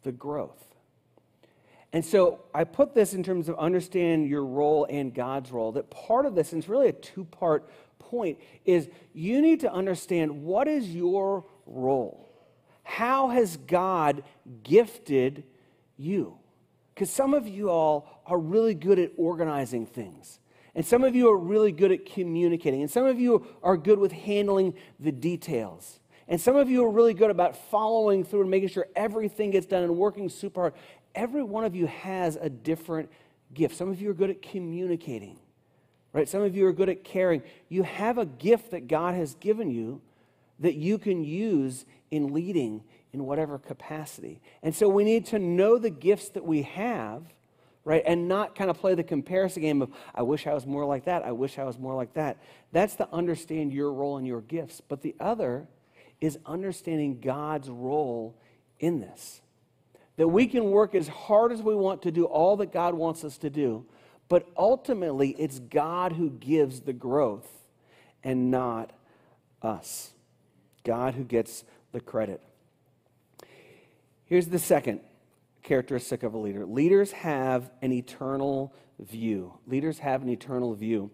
the 0.04 0.12
growth. 0.12 0.68
And 1.92 2.04
so 2.04 2.42
I 2.54 2.62
put 2.62 2.94
this 2.94 3.12
in 3.12 3.24
terms 3.24 3.48
of 3.48 3.58
understand 3.58 4.28
your 4.28 4.44
role 4.44 4.86
and 4.88 5.12
God's 5.12 5.50
role. 5.50 5.72
That 5.72 5.90
part 5.90 6.26
of 6.26 6.36
this, 6.36 6.52
and 6.52 6.62
it's 6.62 6.68
really 6.68 6.90
a 6.90 6.92
two 6.92 7.24
part 7.24 7.68
point, 7.98 8.38
is 8.64 8.88
you 9.14 9.42
need 9.42 9.58
to 9.62 9.72
understand 9.72 10.44
what 10.44 10.68
is 10.68 10.94
your 10.94 11.44
role? 11.66 12.30
How 12.84 13.30
has 13.30 13.56
God 13.56 14.22
gifted 14.62 15.42
you. 16.00 16.38
Because 16.94 17.10
some 17.10 17.34
of 17.34 17.46
you 17.46 17.70
all 17.70 18.22
are 18.26 18.38
really 18.38 18.74
good 18.74 18.98
at 18.98 19.12
organizing 19.16 19.86
things. 19.86 20.40
And 20.74 20.84
some 20.84 21.02
of 21.02 21.14
you 21.14 21.30
are 21.30 21.36
really 21.36 21.72
good 21.72 21.92
at 21.92 22.06
communicating. 22.06 22.82
And 22.82 22.90
some 22.90 23.04
of 23.04 23.18
you 23.18 23.46
are 23.62 23.76
good 23.76 23.98
with 23.98 24.12
handling 24.12 24.74
the 24.98 25.12
details. 25.12 26.00
And 26.28 26.40
some 26.40 26.56
of 26.56 26.70
you 26.70 26.84
are 26.84 26.90
really 26.90 27.14
good 27.14 27.30
about 27.30 27.56
following 27.56 28.22
through 28.22 28.42
and 28.42 28.50
making 28.50 28.68
sure 28.68 28.86
everything 28.94 29.50
gets 29.50 29.66
done 29.66 29.82
and 29.82 29.96
working 29.96 30.28
super 30.28 30.60
hard. 30.60 30.74
Every 31.14 31.42
one 31.42 31.64
of 31.64 31.74
you 31.74 31.86
has 31.86 32.36
a 32.36 32.48
different 32.48 33.10
gift. 33.52 33.76
Some 33.76 33.90
of 33.90 34.00
you 34.00 34.10
are 34.10 34.14
good 34.14 34.30
at 34.30 34.40
communicating, 34.40 35.38
right? 36.12 36.28
Some 36.28 36.42
of 36.42 36.54
you 36.54 36.66
are 36.66 36.72
good 36.72 36.88
at 36.88 37.02
caring. 37.02 37.42
You 37.68 37.82
have 37.82 38.18
a 38.18 38.26
gift 38.26 38.70
that 38.70 38.86
God 38.86 39.14
has 39.16 39.34
given 39.34 39.70
you 39.70 40.02
that 40.60 40.74
you 40.74 40.98
can 40.98 41.24
use 41.24 41.84
in 42.10 42.32
leading 42.32 42.84
in 43.12 43.24
whatever 43.24 43.58
capacity. 43.58 44.40
And 44.62 44.74
so 44.74 44.88
we 44.88 45.04
need 45.04 45.26
to 45.26 45.38
know 45.38 45.78
the 45.78 45.90
gifts 45.90 46.28
that 46.30 46.44
we 46.44 46.62
have, 46.62 47.24
right? 47.84 48.02
And 48.06 48.28
not 48.28 48.54
kind 48.54 48.70
of 48.70 48.78
play 48.78 48.94
the 48.94 49.02
comparison 49.02 49.62
game 49.62 49.82
of, 49.82 49.90
I 50.14 50.22
wish 50.22 50.46
I 50.46 50.54
was 50.54 50.66
more 50.66 50.84
like 50.84 51.06
that. 51.06 51.24
I 51.24 51.32
wish 51.32 51.58
I 51.58 51.64
was 51.64 51.78
more 51.78 51.94
like 51.94 52.14
that. 52.14 52.38
That's 52.72 52.96
to 52.96 53.08
understand 53.12 53.72
your 53.72 53.92
role 53.92 54.16
and 54.16 54.26
your 54.26 54.42
gifts. 54.42 54.80
But 54.80 55.02
the 55.02 55.16
other 55.18 55.66
is 56.20 56.38
understanding 56.46 57.20
God's 57.20 57.68
role 57.68 58.36
in 58.78 59.00
this. 59.00 59.40
That 60.16 60.28
we 60.28 60.46
can 60.46 60.70
work 60.70 60.94
as 60.94 61.08
hard 61.08 61.50
as 61.50 61.62
we 61.62 61.74
want 61.74 62.02
to 62.02 62.10
do 62.10 62.26
all 62.26 62.56
that 62.58 62.72
God 62.72 62.94
wants 62.94 63.24
us 63.24 63.38
to 63.38 63.50
do, 63.50 63.86
but 64.28 64.46
ultimately 64.56 65.30
it's 65.38 65.58
God 65.58 66.12
who 66.12 66.30
gives 66.30 66.80
the 66.80 66.92
growth 66.92 67.48
and 68.22 68.50
not 68.50 68.92
us. 69.62 70.10
God 70.84 71.14
who 71.14 71.24
gets 71.24 71.64
the 71.92 72.00
credit. 72.00 72.42
Here's 74.30 74.46
the 74.46 74.60
second 74.60 75.00
characteristic 75.64 76.22
of 76.22 76.34
a 76.34 76.38
leader 76.38 76.64
leaders 76.64 77.10
have 77.10 77.68
an 77.82 77.92
eternal 77.92 78.72
view. 79.00 79.58
Leaders 79.66 79.98
have 79.98 80.22
an 80.22 80.28
eternal 80.28 80.72
view. 80.72 81.10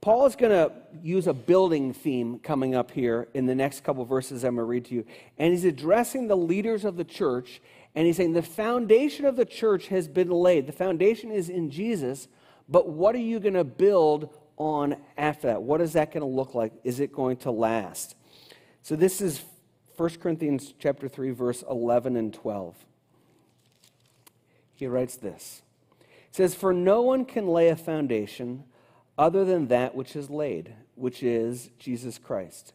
Paul 0.00 0.26
is 0.26 0.36
going 0.36 0.52
to 0.52 0.72
use 1.02 1.26
a 1.26 1.34
building 1.34 1.92
theme 1.92 2.38
coming 2.38 2.76
up 2.76 2.92
here 2.92 3.26
in 3.34 3.46
the 3.46 3.54
next 3.56 3.82
couple 3.82 4.04
verses 4.04 4.44
I'm 4.44 4.54
going 4.54 4.64
to 4.64 4.70
read 4.70 4.84
to 4.86 4.94
you. 4.94 5.04
And 5.38 5.52
he's 5.52 5.64
addressing 5.64 6.28
the 6.28 6.36
leaders 6.36 6.84
of 6.84 6.96
the 6.96 7.04
church, 7.04 7.60
and 7.96 8.06
he's 8.06 8.16
saying 8.16 8.32
the 8.32 8.42
foundation 8.42 9.26
of 9.26 9.34
the 9.34 9.44
church 9.44 9.88
has 9.88 10.06
been 10.06 10.30
laid. 10.30 10.68
The 10.68 10.72
foundation 10.72 11.32
is 11.32 11.48
in 11.48 11.68
Jesus, 11.68 12.28
but 12.68 12.88
what 12.88 13.16
are 13.16 13.18
you 13.18 13.40
going 13.40 13.54
to 13.54 13.64
build 13.64 14.32
on 14.56 14.94
after 15.18 15.48
that? 15.48 15.62
What 15.64 15.80
is 15.80 15.94
that 15.94 16.12
going 16.12 16.20
to 16.22 16.26
look 16.26 16.54
like? 16.54 16.74
Is 16.84 17.00
it 17.00 17.12
going 17.12 17.38
to 17.38 17.50
last? 17.50 18.14
So 18.82 18.94
this 18.94 19.20
is 19.20 19.42
1 20.00 20.08
Corinthians 20.12 20.72
chapter 20.78 21.10
3 21.10 21.30
verse 21.32 21.62
11 21.68 22.16
and 22.16 22.32
12. 22.32 22.74
He 24.72 24.86
writes 24.86 25.16
this. 25.16 25.60
It 26.00 26.34
says 26.34 26.54
for 26.54 26.72
no 26.72 27.02
one 27.02 27.26
can 27.26 27.46
lay 27.46 27.68
a 27.68 27.76
foundation 27.76 28.64
other 29.18 29.44
than 29.44 29.68
that 29.68 29.94
which 29.94 30.16
is 30.16 30.30
laid, 30.30 30.72
which 30.94 31.22
is 31.22 31.68
Jesus 31.78 32.16
Christ. 32.16 32.72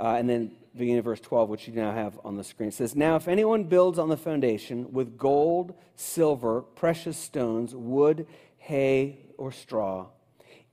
Uh, 0.00 0.14
and 0.18 0.30
then 0.30 0.52
beginning 0.74 1.00
of 1.00 1.04
verse 1.04 1.20
12, 1.20 1.50
which 1.50 1.68
you 1.68 1.74
now 1.74 1.92
have 1.92 2.18
on 2.24 2.38
the 2.38 2.44
screen, 2.44 2.70
says, 2.70 2.96
Now 2.96 3.16
if 3.16 3.28
anyone 3.28 3.64
builds 3.64 3.98
on 3.98 4.08
the 4.08 4.16
foundation 4.16 4.90
with 4.90 5.18
gold, 5.18 5.74
silver, 5.94 6.62
precious 6.62 7.18
stones, 7.18 7.74
wood, 7.74 8.26
hay, 8.56 9.18
or 9.36 9.52
straw, 9.52 10.06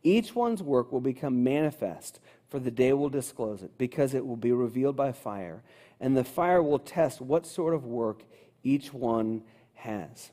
each 0.01 0.33
one's 0.33 0.63
work 0.63 0.93
will 0.93 1.01
become 1.01 1.43
manifest, 1.43 2.21
for 2.55 2.61
the 2.61 2.71
day 2.71 2.93
will 2.93 3.09
disclose 3.09 3.63
it, 3.63 3.77
because 3.77 4.13
it 4.13 4.25
will 4.25 4.37
be 4.37 4.53
revealed 4.53 4.95
by 4.95 5.11
fire, 5.11 5.61
and 5.99 6.15
the 6.15 6.23
fire 6.23 6.63
will 6.63 6.79
test 6.79 7.19
what 7.19 7.45
sort 7.45 7.73
of 7.73 7.83
work 7.83 8.23
each 8.63 8.93
one 8.93 9.41
has. 9.73 10.31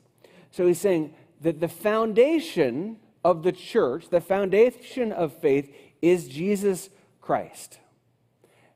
So 0.52 0.68
he's 0.68 0.78
saying 0.78 1.14
that 1.40 1.58
the 1.58 1.66
foundation 1.66 2.98
of 3.24 3.42
the 3.42 3.50
church, 3.50 4.08
the 4.08 4.20
foundation 4.20 5.10
of 5.10 5.36
faith, 5.36 5.74
is 6.00 6.28
Jesus 6.28 6.90
Christ. 7.20 7.80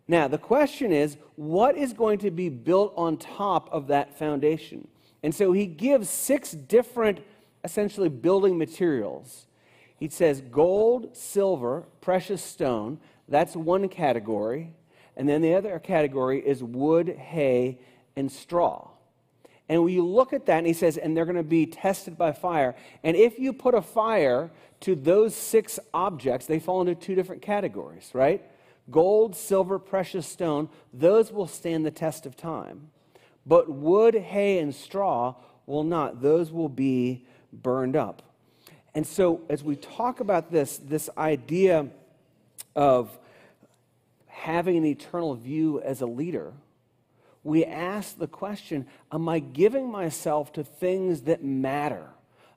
Now, 0.09 0.27
the 0.27 0.39
question 0.39 0.91
is, 0.91 1.17
what 1.37 1.77
is 1.77 1.93
going 1.93 2.19
to 2.19 2.33
be 2.33 2.49
built 2.49 2.95
on 2.97 3.17
top 3.17 3.69
of 3.71 3.87
that 3.87 4.19
foundation? 4.19 4.89
And 5.23 5.33
so 5.33 5.53
he 5.53 5.67
gives 5.67 6.11
six 6.11 6.51
different, 6.51 7.21
essentially, 7.63 8.09
building 8.09 8.59
materials. 8.59 9.47
He 10.01 10.09
says 10.09 10.41
gold, 10.41 11.17
silver, 11.17 11.87
precious 12.01 12.43
stone, 12.43 12.99
that's 13.29 13.57
one 13.57 13.89
category. 13.89 14.73
And 15.17 15.29
then 15.29 15.43
the 15.43 15.55
other 15.55 15.79
category 15.79 16.41
is 16.41 16.63
wood, 16.63 17.09
hay, 17.09 17.79
and 18.15 18.31
straw. 18.31 18.91
And 19.69 19.91
you 19.91 20.07
look 20.07 20.33
at 20.33 20.47
that, 20.47 20.59
and 20.59 20.67
he 20.67 20.73
says, 20.73 20.97
and 20.97 21.17
they're 21.17 21.25
going 21.25 21.37
to 21.37 21.43
be 21.43 21.67
tested 21.67 22.17
by 22.17 22.33
fire. 22.33 22.77
And 23.03 23.17
if 23.17 23.39
you 23.39 23.53
put 23.53 23.75
a 23.75 23.83
fire 23.83 24.51
to 24.81 24.95
those 24.95 25.35
six 25.35 25.81
objects, 25.93 26.47
they 26.47 26.61
fall 26.61 26.81
into 26.83 26.95
two 26.95 27.15
different 27.15 27.43
categories, 27.43 28.11
right? 28.13 28.45
Gold, 28.91 29.35
silver, 29.35 29.79
precious 29.81 30.27
stone, 30.27 30.69
those 30.93 31.33
will 31.33 31.49
stand 31.49 31.85
the 31.85 31.91
test 31.91 32.27
of 32.27 32.37
time. 32.37 32.91
But 33.45 33.69
wood, 33.69 34.15
hay, 34.15 34.59
and 34.59 34.73
straw 34.73 35.35
will 35.67 35.85
not. 35.85 36.23
Those 36.23 36.53
will 36.53 36.69
be 36.69 37.27
burned 37.53 37.97
up. 37.97 38.23
And 38.95 39.07
so, 39.07 39.43
as 39.49 39.65
we 39.65 39.77
talk 39.77 40.21
about 40.21 40.51
this, 40.53 40.79
this 40.79 41.11
idea 41.19 41.89
of 42.77 43.19
having 44.27 44.77
an 44.77 44.85
eternal 44.85 45.35
view 45.35 45.81
as 45.81 46.01
a 46.03 46.07
leader, 46.07 46.53
we 47.43 47.65
ask 47.65 48.19
the 48.19 48.29
question 48.29 48.87
Am 49.11 49.29
I 49.29 49.39
giving 49.39 49.91
myself 49.91 50.53
to 50.53 50.63
things 50.63 51.23
that 51.23 51.43
matter? 51.43 52.11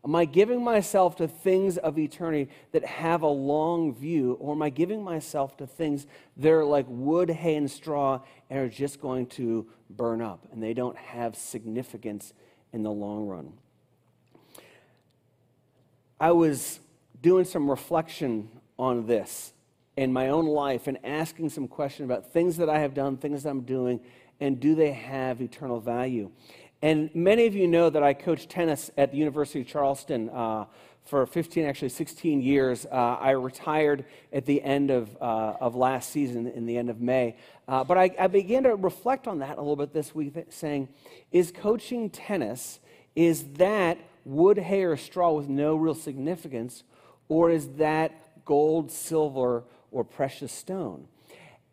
Am 0.04 0.16
I 0.16 0.26
giving 0.26 0.64
myself 0.64 1.18
to 1.18 1.28
things 1.28 1.78
of 1.78 2.00
eternity 2.00 2.50
that 2.72 2.86
have 2.86 3.22
a 3.22 3.28
long 3.28 3.94
view? 3.94 4.34
Or 4.40 4.54
am 4.54 4.62
I 4.62 4.70
giving 4.70 5.04
myself 5.04 5.58
to 5.58 5.68
things 5.68 6.08
that 6.38 6.52
are 6.52 6.64
like 6.64 6.86
wood, 6.88 7.30
hay, 7.30 7.56
and 7.56 7.70
straw 7.70 8.22
and 8.50 8.60
are 8.60 8.70
just 8.70 9.02
going 9.02 9.26
to 9.28 9.68
burn 9.90 10.22
up 10.22 10.48
and 10.52 10.64
they 10.64 10.74
don't 10.74 10.98
have 10.98 11.36
significance 11.36 12.34
in 12.72 12.84
the 12.84 12.92
long 12.92 13.28
run? 13.28 13.54
I 16.20 16.32
was 16.32 16.80
doing 17.22 17.46
some 17.46 17.70
reflection 17.70 18.50
on 18.78 19.06
this 19.06 19.54
in 20.00 20.14
my 20.14 20.30
own 20.30 20.46
life 20.46 20.88
and 20.88 20.98
asking 21.04 21.50
some 21.50 21.68
questions 21.68 22.06
about 22.10 22.32
things 22.32 22.56
that 22.56 22.70
I 22.70 22.80
have 22.80 22.94
done, 22.94 23.18
things 23.18 23.46
I'm 23.46 23.62
doing, 23.62 24.00
and 24.40 24.58
do 24.58 24.74
they 24.74 24.94
have 24.94 25.42
eternal 25.42 25.82
value? 25.82 26.32
And 26.82 27.10
many 27.14 27.48
of 27.48 27.54
you 27.54 27.68
know 27.68 27.90
that 27.90 28.02
I 28.02 28.14
coached 28.14 28.50
tennis 28.50 28.90
at 28.98 29.12
the 29.12 29.18
University 29.18 29.60
of 29.60 29.68
Charleston 29.68 30.30
uh, 30.30 30.68
for 31.04 31.26
15, 31.26 31.66
actually 31.66 31.90
16 31.90 32.42
years. 32.42 32.86
Uh, 32.86 33.18
I 33.20 33.32
retired 33.32 34.06
at 34.32 34.46
the 34.46 34.64
end 34.64 34.90
of, 34.90 35.18
uh, 35.20 35.56
of 35.60 35.76
last 35.76 36.12
season, 36.12 36.48
in 36.48 36.66
the 36.66 36.78
end 36.78 36.90
of 36.90 37.02
May. 37.02 37.36
Uh, 37.68 37.84
but 37.84 37.98
I, 37.98 38.10
I, 38.18 38.28
began 38.28 38.64
to 38.64 38.76
reflect 38.76 39.28
on 39.28 39.40
that 39.40 39.58
a 39.58 39.62
little 39.62 39.76
bit 39.76 39.92
this 39.92 40.16
week, 40.16 40.34
saying, 40.50 40.88
is 41.34 41.52
coaching 41.52 42.10
tennis, 42.10 42.80
is 43.18 43.44
that 43.56 43.98
wood, 44.24 44.60
hay, 44.60 44.84
or 44.84 44.96
straw 44.96 45.34
with 45.34 45.50
no 45.50 45.76
real 45.76 45.94
significance, 45.94 46.84
or 47.28 47.52
is 47.52 47.68
that 47.74 48.46
gold, 48.46 48.92
silver, 48.92 49.66
or 49.92 50.04
precious 50.04 50.52
stone. 50.52 51.08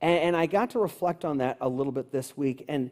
And, 0.01 0.19
and 0.21 0.37
I 0.37 0.47
got 0.47 0.71
to 0.71 0.79
reflect 0.79 1.25
on 1.25 1.39
that 1.39 1.59
a 1.61 1.69
little 1.69 1.93
bit 1.93 2.13
this 2.13 2.37
week. 2.37 2.65
And, 2.69 2.91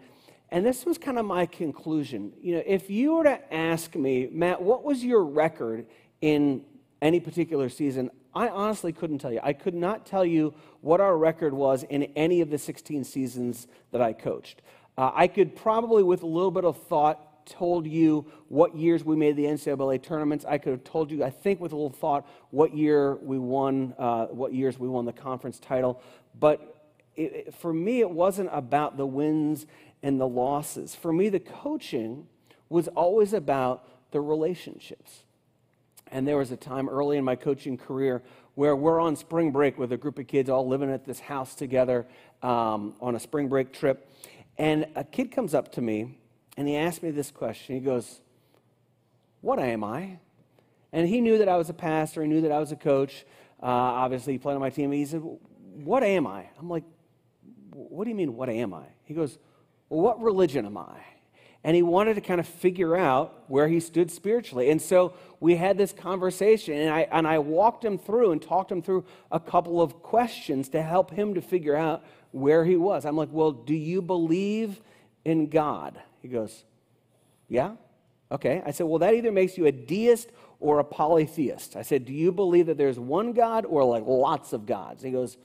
and 0.51 0.65
this 0.65 0.85
was 0.85 0.99
kind 0.99 1.19
of 1.19 1.27
my 1.27 1.47
conclusion. 1.47 2.33
You 2.41 2.57
know, 2.57 2.63
if 2.67 2.91
you 2.91 3.15
were 3.15 3.25
to 3.25 3.55
ask 3.55 3.95
me, 3.95 4.29
Matt, 4.31 4.63
what 4.63 4.85
was 4.85 5.05
your 5.05 5.25
record 5.25 5.87
in 6.21 6.63
any 7.03 7.21
particular 7.21 7.69
season? 7.69 8.11
I 8.35 8.49
honestly 8.49 8.93
couldn't 8.93 9.19
tell 9.19 9.33
you. 9.33 9.41
I 9.43 9.53
could 9.53 9.75
not 9.75 10.07
tell 10.07 10.25
you 10.25 10.55
what 10.81 11.01
our 11.01 11.17
record 11.17 11.55
was 11.55 11.85
in 11.85 12.05
any 12.17 12.41
of 12.41 12.51
the 12.51 12.59
16 12.59 13.05
seasons 13.05 13.69
that 13.93 14.01
I 14.01 14.13
coached. 14.13 14.61
Uh, 14.99 15.11
I 15.15 15.29
could 15.29 15.57
probably, 15.57 16.03
with 16.03 16.23
a 16.23 16.27
little 16.27 16.51
bit 16.51 16.65
of 16.65 16.77
thought, 16.85 17.34
told 17.47 17.87
you 17.87 18.27
what 18.49 18.77
years 18.77 19.05
we 19.05 19.17
made 19.17 19.37
the 19.37 19.45
NCAA 19.45 20.03
tournaments. 20.03 20.45
I 20.45 20.59
could 20.59 20.73
have 20.73 20.85
told 20.85 21.11
you, 21.11 21.25
I 21.25 21.31
think, 21.31 21.61
with 21.61 21.73
a 21.73 21.77
little 21.77 21.91
thought, 21.91 22.27
what 22.51 22.75
year 22.75 23.17
we 23.17 23.39
won, 23.39 23.95
uh, 23.99 24.27
what 24.27 24.53
years 24.53 24.79
we 24.79 24.89
won 24.89 25.05
the 25.05 25.13
conference 25.13 25.59
title. 25.59 26.03
But 26.39 26.75
it, 27.17 27.55
for 27.55 27.73
me, 27.73 28.01
it 28.01 28.11
wasn't 28.11 28.51
about 28.53 28.97
the 28.97 29.07
wins 29.07 29.67
and 30.03 30.21
the 30.21 30.29
losses. 30.29 30.95
For 30.95 31.13
me, 31.13 31.29
the 31.29 31.41
coaching 31.41 32.27
was 32.69 32.89
always 32.89 33.33
about 33.33 33.89
the 34.11 34.21
relationships. 34.21 35.25
And 36.09 36.29
there 36.29 36.37
was 36.37 36.51
a 36.51 36.57
time 36.57 36.89
early 36.89 37.17
in 37.17 37.25
my 37.25 37.37
coaching 37.37 37.77
career 37.77 38.23
where 38.55 38.77
we're 38.77 39.01
on 39.01 39.17
spring 39.17 39.51
break 39.51 39.79
with 39.79 39.93
a 39.93 39.97
group 39.97 40.19
of 40.19 40.27
kids 40.27 40.49
all 40.49 40.67
living 40.67 40.91
at 40.91 41.05
this 41.05 41.19
house 41.19 41.55
together 41.55 42.07
um, 42.43 42.95
on 43.01 43.17
a 43.17 43.21
spring 43.21 43.49
break 43.49 43.73
trip. 43.73 44.13
And 44.59 44.87
a 44.95 45.03
kid 45.03 45.33
comes 45.33 45.55
up 45.55 45.73
to 45.73 45.81
me 45.81 46.19
and 46.57 46.69
he 46.69 46.77
asked 46.77 47.03
me 47.03 47.11
this 47.11 47.31
question. 47.31 47.75
He 47.75 47.81
goes, 47.81 48.21
What 49.41 49.59
am 49.59 49.85
I? 49.85 50.19
And 50.93 51.09
he 51.09 51.21
knew 51.21 51.39
that 51.39 51.49
I 51.49 51.57
was 51.57 51.69
a 51.69 51.75
pastor. 51.75 52.23
He 52.23 52.29
knew 52.29 52.43
that 52.43 52.53
I 52.53 52.61
was 52.61 52.71
a 52.71 52.77
coach. 52.77 53.25
Uh, 53.61 53.67
obviously, 53.67 54.35
he 54.35 54.39
played 54.39 54.55
on 54.55 54.61
my 54.61 54.71
team. 54.71 54.93
He 54.93 55.05
said, 55.05 55.23
What 55.23 56.03
am 56.03 56.27
I? 56.27 56.49
I'm 56.59 56.69
like, 56.69 56.85
What 57.73 58.05
do 58.05 58.11
you 58.11 58.17
mean, 58.17 58.37
what 58.37 58.49
am 58.49 58.73
I? 58.73 58.85
He 59.05 59.15
goes, 59.15 59.39
Well, 59.89 60.01
what 60.01 60.21
religion 60.21 60.67
am 60.67 60.77
I? 60.77 60.99
And 61.67 61.75
he 61.75 61.83
wanted 61.83 62.15
to 62.15 62.21
kind 62.21 62.41
of 62.41 62.47
figure 62.47 62.95
out 62.95 63.45
where 63.49 63.69
he 63.69 63.81
stood 63.81 64.11
spiritually. 64.11 64.71
And 64.71 64.81
so 64.81 65.15
we 65.41 65.57
had 65.57 65.79
this 65.79 65.95
conversation, 65.95 66.75
and 66.75 66.91
I, 66.91 67.09
and 67.11 67.27
I 67.27 67.39
walked 67.39 67.83
him 67.83 67.97
through 67.97 68.33
and 68.33 68.43
talked 68.43 68.71
him 68.71 68.83
through 68.83 69.07
a 69.33 69.41
couple 69.41 69.81
of 69.81 70.03
questions 70.03 70.69
to 70.71 70.83
help 70.83 71.11
him 71.11 71.33
to 71.35 71.41
figure 71.41 71.75
out 71.75 72.05
where 72.33 72.67
he 72.67 72.77
was. 72.77 73.07
I'm 73.07 73.17
like, 73.17 73.31
Well, 73.33 73.51
do 73.51 73.75
you 73.75 74.01
believe 74.01 74.81
in 75.25 75.49
God? 75.49 76.01
He 76.23 76.29
goes, 76.29 76.65
Yeah? 77.49 77.73
Okay. 78.31 78.63
I 78.65 78.71
said, 78.71 78.87
Well, 78.87 78.99
that 78.99 79.15
either 79.15 79.33
makes 79.33 79.59
you 79.59 79.67
a 79.67 79.73
deist 79.73 80.31
or 80.61 80.79
a 80.79 80.85
polytheist. 80.85 81.77
I 81.77 81.83
said, 81.83 82.05
Do 82.05 82.13
you 82.13 82.33
believe 82.33 82.67
that 82.67 82.79
there's 82.79 82.99
one 82.99 83.33
God 83.33 83.65
or 83.65 83.85
like 83.85 84.05
lots 84.07 84.53
of 84.53 84.67
gods? 84.67 85.03
he 85.03 85.11
goes, 85.11 85.37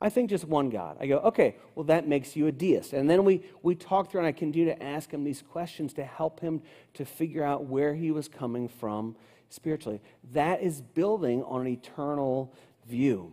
I 0.00 0.10
think 0.10 0.28
just 0.28 0.44
one 0.44 0.68
God. 0.68 0.98
I 1.00 1.06
go, 1.06 1.18
okay, 1.18 1.56
well, 1.74 1.84
that 1.84 2.06
makes 2.06 2.36
you 2.36 2.46
a 2.46 2.52
deist. 2.52 2.92
And 2.92 3.08
then 3.08 3.24
we, 3.24 3.42
we 3.62 3.74
talked 3.74 4.12
through, 4.12 4.20
and 4.20 4.26
I 4.26 4.32
continue 4.32 4.66
to 4.66 4.82
ask 4.82 5.10
him 5.10 5.24
these 5.24 5.42
questions 5.42 5.94
to 5.94 6.04
help 6.04 6.40
him 6.40 6.60
to 6.94 7.06
figure 7.06 7.42
out 7.42 7.64
where 7.64 7.94
he 7.94 8.10
was 8.10 8.28
coming 8.28 8.68
from 8.68 9.16
spiritually. 9.48 10.02
That 10.32 10.60
is 10.60 10.82
building 10.82 11.42
on 11.44 11.62
an 11.62 11.68
eternal 11.68 12.52
view. 12.86 13.32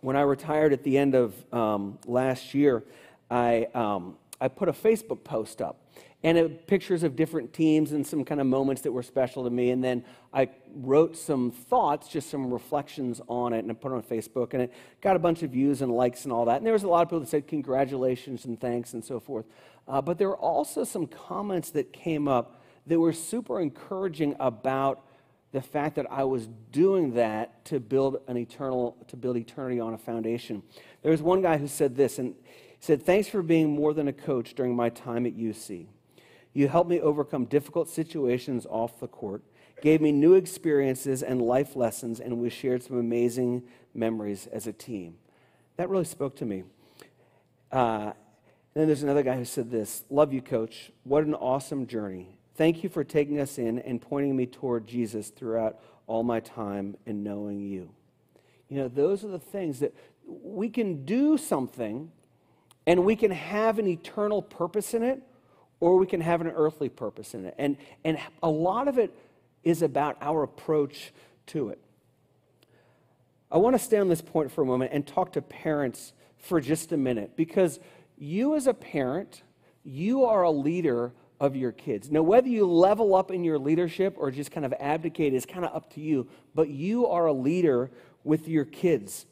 When 0.00 0.16
I 0.16 0.22
retired 0.22 0.72
at 0.72 0.82
the 0.82 0.98
end 0.98 1.14
of 1.14 1.34
um, 1.52 1.98
last 2.06 2.54
year, 2.54 2.82
I, 3.30 3.68
um, 3.72 4.16
I 4.40 4.48
put 4.48 4.68
a 4.68 4.72
Facebook 4.72 5.24
post 5.24 5.60
up 5.60 5.88
and 6.22 6.36
it, 6.36 6.66
pictures 6.66 7.02
of 7.02 7.14
different 7.14 7.52
teams 7.52 7.92
and 7.92 8.06
some 8.06 8.24
kind 8.24 8.40
of 8.40 8.46
moments 8.46 8.82
that 8.82 8.92
were 8.92 9.02
special 9.02 9.44
to 9.44 9.50
me. 9.50 9.70
And 9.70 9.82
then 9.82 10.04
I 10.32 10.48
wrote 10.74 11.16
some 11.16 11.50
thoughts, 11.50 12.08
just 12.08 12.30
some 12.30 12.52
reflections 12.52 13.20
on 13.28 13.52
it, 13.52 13.60
and 13.60 13.70
I 13.70 13.74
put 13.74 13.92
it 13.92 13.94
on 13.94 14.02
Facebook. 14.02 14.52
And 14.52 14.62
it 14.62 14.74
got 15.00 15.14
a 15.14 15.18
bunch 15.20 15.42
of 15.42 15.50
views 15.50 15.80
and 15.80 15.92
likes 15.92 16.24
and 16.24 16.32
all 16.32 16.44
that. 16.46 16.56
And 16.56 16.66
there 16.66 16.72
was 16.72 16.82
a 16.82 16.88
lot 16.88 17.02
of 17.02 17.08
people 17.08 17.20
that 17.20 17.28
said 17.28 17.46
congratulations 17.46 18.44
and 18.44 18.60
thanks 18.60 18.94
and 18.94 19.04
so 19.04 19.20
forth. 19.20 19.46
Uh, 19.86 20.02
but 20.02 20.18
there 20.18 20.28
were 20.28 20.36
also 20.36 20.82
some 20.84 21.06
comments 21.06 21.70
that 21.70 21.92
came 21.92 22.26
up 22.26 22.62
that 22.86 22.98
were 22.98 23.12
super 23.12 23.60
encouraging 23.60 24.34
about 24.40 25.04
the 25.52 25.62
fact 25.62 25.94
that 25.96 26.06
I 26.10 26.24
was 26.24 26.48
doing 26.72 27.14
that 27.14 27.64
to 27.66 27.80
build 27.80 28.18
an 28.28 28.36
eternal, 28.36 28.96
to 29.08 29.16
build 29.16 29.36
eternity 29.36 29.80
on 29.80 29.94
a 29.94 29.98
foundation. 29.98 30.62
There 31.02 31.12
was 31.12 31.22
one 31.22 31.40
guy 31.40 31.56
who 31.56 31.68
said 31.68 31.96
this, 31.96 32.18
and 32.18 32.34
said, 32.80 33.02
Thanks 33.02 33.28
for 33.28 33.42
being 33.42 33.70
more 33.74 33.92
than 33.92 34.08
a 34.08 34.12
coach 34.12 34.54
during 34.54 34.74
my 34.74 34.88
time 34.88 35.26
at 35.26 35.36
UC. 35.36 35.86
You 36.52 36.68
helped 36.68 36.90
me 36.90 37.00
overcome 37.00 37.44
difficult 37.44 37.88
situations 37.88 38.66
off 38.66 38.98
the 39.00 39.08
court, 39.08 39.42
gave 39.80 40.00
me 40.00 40.12
new 40.12 40.34
experiences 40.34 41.22
and 41.22 41.40
life 41.40 41.76
lessons, 41.76 42.20
and 42.20 42.38
we 42.38 42.50
shared 42.50 42.82
some 42.82 42.98
amazing 42.98 43.62
memories 43.94 44.48
as 44.48 44.66
a 44.66 44.72
team. 44.72 45.16
That 45.76 45.88
really 45.88 46.04
spoke 46.04 46.36
to 46.36 46.44
me. 46.44 46.64
Uh, 47.70 48.12
then 48.74 48.86
there's 48.86 49.02
another 49.02 49.22
guy 49.22 49.36
who 49.36 49.44
said 49.44 49.70
this 49.70 50.04
Love 50.10 50.32
you, 50.32 50.42
coach. 50.42 50.90
What 51.04 51.24
an 51.24 51.34
awesome 51.34 51.86
journey. 51.86 52.38
Thank 52.56 52.82
you 52.82 52.88
for 52.88 53.04
taking 53.04 53.38
us 53.38 53.58
in 53.58 53.78
and 53.78 54.00
pointing 54.00 54.34
me 54.34 54.46
toward 54.46 54.86
Jesus 54.86 55.28
throughout 55.28 55.78
all 56.08 56.24
my 56.24 56.40
time 56.40 56.96
in 57.06 57.22
knowing 57.22 57.60
you. 57.60 57.90
You 58.68 58.78
know, 58.78 58.88
those 58.88 59.24
are 59.24 59.28
the 59.28 59.38
things 59.38 59.78
that 59.78 59.94
we 60.26 60.68
can 60.68 61.04
do 61.04 61.38
something 61.38 62.10
and 62.88 63.04
we 63.04 63.16
can 63.16 63.30
have 63.30 63.78
an 63.78 63.86
eternal 63.86 64.40
purpose 64.40 64.94
in 64.94 65.02
it, 65.02 65.22
or 65.78 65.98
we 65.98 66.06
can 66.06 66.22
have 66.22 66.40
an 66.40 66.46
earthly 66.46 66.88
purpose 66.88 67.34
in 67.34 67.44
it. 67.44 67.54
And, 67.58 67.76
and 68.02 68.18
a 68.42 68.48
lot 68.48 68.88
of 68.88 68.96
it 68.96 69.14
is 69.62 69.82
about 69.82 70.16
our 70.22 70.42
approach 70.42 71.12
to 71.48 71.68
it. 71.68 71.78
I 73.52 73.58
want 73.58 73.74
to 73.74 73.78
stay 73.78 73.98
on 73.98 74.08
this 74.08 74.22
point 74.22 74.50
for 74.50 74.62
a 74.62 74.64
moment 74.64 74.92
and 74.94 75.06
talk 75.06 75.34
to 75.34 75.42
parents 75.42 76.14
for 76.38 76.62
just 76.62 76.90
a 76.92 76.96
minute 76.96 77.36
because 77.36 77.78
you, 78.16 78.54
as 78.54 78.66
a 78.66 78.72
parent, 78.72 79.42
you 79.84 80.24
are 80.24 80.42
a 80.42 80.50
leader 80.50 81.12
of 81.40 81.54
your 81.54 81.72
kids. 81.72 82.10
Now, 82.10 82.22
whether 82.22 82.48
you 82.48 82.64
level 82.64 83.14
up 83.14 83.30
in 83.30 83.44
your 83.44 83.58
leadership 83.58 84.14
or 84.16 84.30
just 84.30 84.50
kind 84.50 84.64
of 84.64 84.72
abdicate 84.80 85.34
is 85.34 85.44
kind 85.44 85.66
of 85.66 85.76
up 85.76 85.92
to 85.92 86.00
you, 86.00 86.26
but 86.54 86.70
you 86.70 87.06
are 87.06 87.26
a 87.26 87.34
leader 87.34 87.90
with 88.24 88.48
your 88.48 88.64
kids. 88.64 89.26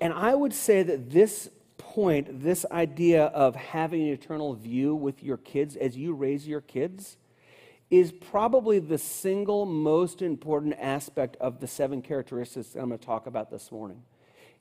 And 0.00 0.12
I 0.12 0.34
would 0.34 0.52
say 0.52 0.82
that 0.82 1.08
this 1.10 1.48
point, 1.94 2.42
this 2.42 2.64
idea 2.70 3.24
of 3.26 3.54
having 3.54 4.00
an 4.00 4.08
eternal 4.08 4.54
view 4.54 4.94
with 4.94 5.22
your 5.22 5.36
kids 5.36 5.76
as 5.76 5.94
you 5.94 6.14
raise 6.14 6.48
your 6.48 6.62
kids 6.62 7.18
is 7.90 8.10
probably 8.10 8.78
the 8.78 8.96
single 8.96 9.66
most 9.66 10.22
important 10.22 10.74
aspect 10.80 11.36
of 11.36 11.60
the 11.60 11.66
seven 11.66 12.00
characteristics 12.00 12.74
I'm 12.74 12.88
going 12.88 12.98
to 12.98 13.04
talk 13.04 13.26
about 13.26 13.50
this 13.50 13.70
morning. 13.70 14.02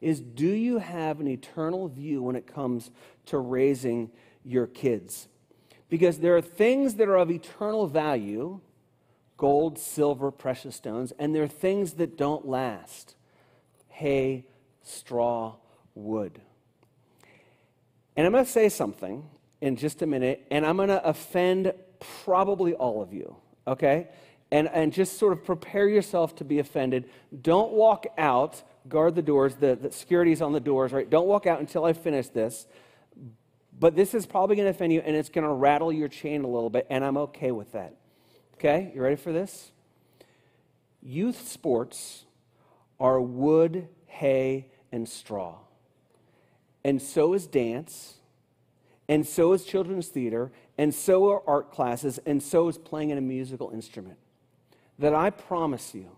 Is 0.01 0.19
do 0.19 0.47
you 0.47 0.79
have 0.79 1.21
an 1.21 1.27
eternal 1.29 1.87
view 1.87 2.21
when 2.21 2.35
it 2.35 2.45
comes 2.45 2.91
to 3.27 3.37
raising 3.37 4.11
your 4.43 4.67
kids? 4.67 5.29
Because 5.87 6.19
there 6.19 6.35
are 6.35 6.41
things 6.41 6.95
that 6.95 7.07
are 7.07 7.17
of 7.17 7.31
eternal 7.31 7.87
value 7.87 8.59
gold, 9.37 9.79
silver, 9.79 10.31
precious 10.31 10.75
stones, 10.75 11.13
and 11.17 11.33
there 11.33 11.43
are 11.43 11.47
things 11.47 11.93
that 11.93 12.17
don't 12.17 12.45
last 12.45 13.15
hay, 13.87 14.45
straw, 14.83 15.55
wood. 15.95 16.41
And 18.15 18.25
I'm 18.25 18.31
going 18.31 18.45
to 18.45 18.51
say 18.51 18.69
something 18.69 19.23
in 19.61 19.75
just 19.75 20.01
a 20.01 20.05
minute, 20.05 20.45
and 20.51 20.65
I'm 20.65 20.75
going 20.75 20.89
to 20.89 21.03
offend 21.07 21.73
probably 22.23 22.73
all 22.73 23.01
of 23.01 23.13
you, 23.13 23.35
okay? 23.67 24.09
And, 24.51 24.67
and 24.69 24.91
just 24.91 25.17
sort 25.17 25.33
of 25.33 25.45
prepare 25.45 25.87
yourself 25.87 26.35
to 26.37 26.43
be 26.43 26.59
offended. 26.59 27.09
Don't 27.41 27.71
walk 27.71 28.07
out, 28.17 28.63
guard 28.89 29.15
the 29.15 29.21
doors, 29.21 29.55
the, 29.55 29.77
the 29.79 29.91
security's 29.91 30.41
on 30.41 30.51
the 30.51 30.59
doors, 30.59 30.91
right? 30.91 31.09
Don't 31.09 31.27
walk 31.27 31.45
out 31.45 31.59
until 31.59 31.85
I 31.85 31.93
finish 31.93 32.27
this. 32.27 32.67
But 33.79 33.95
this 33.95 34.13
is 34.13 34.25
probably 34.25 34.55
going 34.55 34.65
to 34.65 34.71
offend 34.71 34.91
you, 34.91 35.01
and 35.05 35.15
it's 35.15 35.29
going 35.29 35.47
to 35.47 35.53
rattle 35.53 35.93
your 35.93 36.07
chain 36.07 36.43
a 36.43 36.47
little 36.47 36.69
bit, 36.69 36.87
and 36.89 37.05
I'm 37.05 37.17
okay 37.17 37.51
with 37.51 37.71
that. 37.71 37.95
Okay? 38.55 38.91
You 38.93 39.01
ready 39.01 39.15
for 39.15 39.31
this? 39.31 39.71
Youth 41.01 41.47
sports 41.47 42.25
are 42.99 43.21
wood, 43.21 43.87
hay, 44.05 44.67
and 44.91 45.07
straw 45.07 45.59
and 46.83 47.01
so 47.01 47.33
is 47.33 47.47
dance, 47.47 48.15
and 49.07 49.25
so 49.25 49.53
is 49.53 49.65
children's 49.65 50.07
theater, 50.07 50.51
and 50.77 50.93
so 50.93 51.29
are 51.29 51.41
art 51.47 51.71
classes, 51.71 52.19
and 52.25 52.41
so 52.41 52.67
is 52.67 52.77
playing 52.77 53.09
in 53.09 53.17
a 53.17 53.21
musical 53.21 53.71
instrument. 53.71 54.17
That 54.99 55.13
I 55.13 55.29
promise 55.29 55.93
you, 55.93 56.09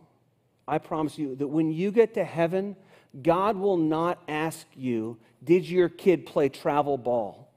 I 0.68 0.78
promise 0.78 1.18
you 1.18 1.36
that 1.36 1.48
when 1.48 1.72
you 1.72 1.92
get 1.92 2.14
to 2.16 2.24
heaven, 2.24 2.76
God 3.22 3.58
will 3.58 3.78
not 3.78 4.22
ask 4.28 4.66
you, 4.76 5.18
Did 5.44 5.70
your 5.70 5.90
kid 5.90 6.26
play 6.26 6.50
travel 6.50 6.98
ball? 6.98 7.52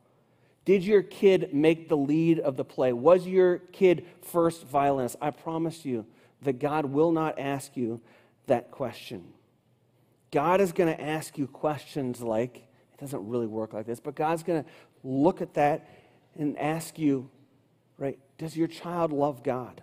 Did 0.64 0.84
your 0.84 1.02
kid 1.02 1.54
make 1.54 1.88
the 1.88 1.96
lead 1.96 2.40
of 2.40 2.56
the 2.56 2.64
play? 2.64 2.92
Was 2.92 3.26
your 3.26 3.58
kid 3.58 4.04
first 4.20 4.66
violinist? 4.66 5.16
I 5.22 5.30
promise 5.30 5.84
you 5.84 6.06
that 6.42 6.58
God 6.58 6.86
will 6.86 7.12
not 7.12 7.38
ask 7.38 7.76
you 7.76 8.00
that 8.48 8.72
question. 8.72 9.32
God 10.32 10.60
is 10.60 10.72
going 10.72 10.92
to 10.94 11.00
ask 11.00 11.38
you 11.38 11.46
questions 11.46 12.20
like, 12.20 12.65
it 12.96 13.00
doesn't 13.00 13.28
really 13.28 13.46
work 13.46 13.74
like 13.74 13.86
this. 13.86 14.00
But 14.00 14.14
God's 14.14 14.42
going 14.42 14.64
to 14.64 14.70
look 15.04 15.42
at 15.42 15.54
that 15.54 15.88
and 16.38 16.58
ask 16.58 16.98
you, 16.98 17.28
right, 17.98 18.18
does 18.38 18.56
your 18.56 18.68
child 18.68 19.12
love 19.12 19.42
God? 19.42 19.82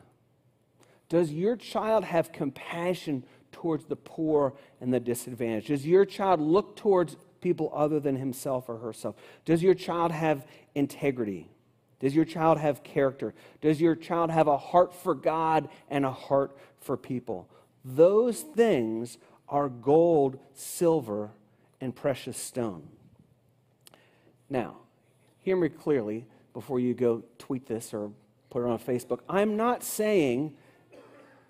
Does 1.09 1.31
your 1.31 1.55
child 1.55 2.05
have 2.05 2.31
compassion 2.31 3.23
towards 3.51 3.85
the 3.85 3.95
poor 3.95 4.55
and 4.81 4.91
the 4.91 4.99
disadvantaged? 4.99 5.67
Does 5.67 5.85
your 5.85 6.05
child 6.05 6.41
look 6.41 6.75
towards 6.75 7.15
people 7.39 7.71
other 7.75 7.99
than 7.99 8.15
himself 8.15 8.67
or 8.67 8.77
herself? 8.77 9.15
Does 9.45 9.61
your 9.61 9.75
child 9.75 10.11
have 10.11 10.47
integrity? 10.73 11.51
Does 11.99 12.15
your 12.15 12.25
child 12.25 12.57
have 12.57 12.83
character? 12.83 13.35
Does 13.61 13.79
your 13.79 13.95
child 13.95 14.31
have 14.31 14.47
a 14.47 14.57
heart 14.57 14.91
for 14.93 15.13
God 15.13 15.69
and 15.87 16.03
a 16.03 16.11
heart 16.11 16.57
for 16.81 16.97
people? 16.97 17.47
Those 17.85 18.41
things 18.41 19.19
are 19.47 19.69
gold, 19.69 20.39
silver, 20.53 21.31
and 21.79 21.95
precious 21.95 22.37
stone. 22.37 22.87
Now, 24.53 24.75
hear 25.39 25.57
me 25.57 25.67
clearly 25.67 26.27
before 26.53 26.79
you 26.79 26.93
go 26.93 27.23
tweet 27.39 27.65
this 27.65 27.91
or 27.91 28.11
put 28.51 28.61
it 28.61 28.69
on 28.69 28.77
Facebook. 28.77 29.21
I'm 29.27 29.57
not 29.57 29.83
saying 29.83 30.53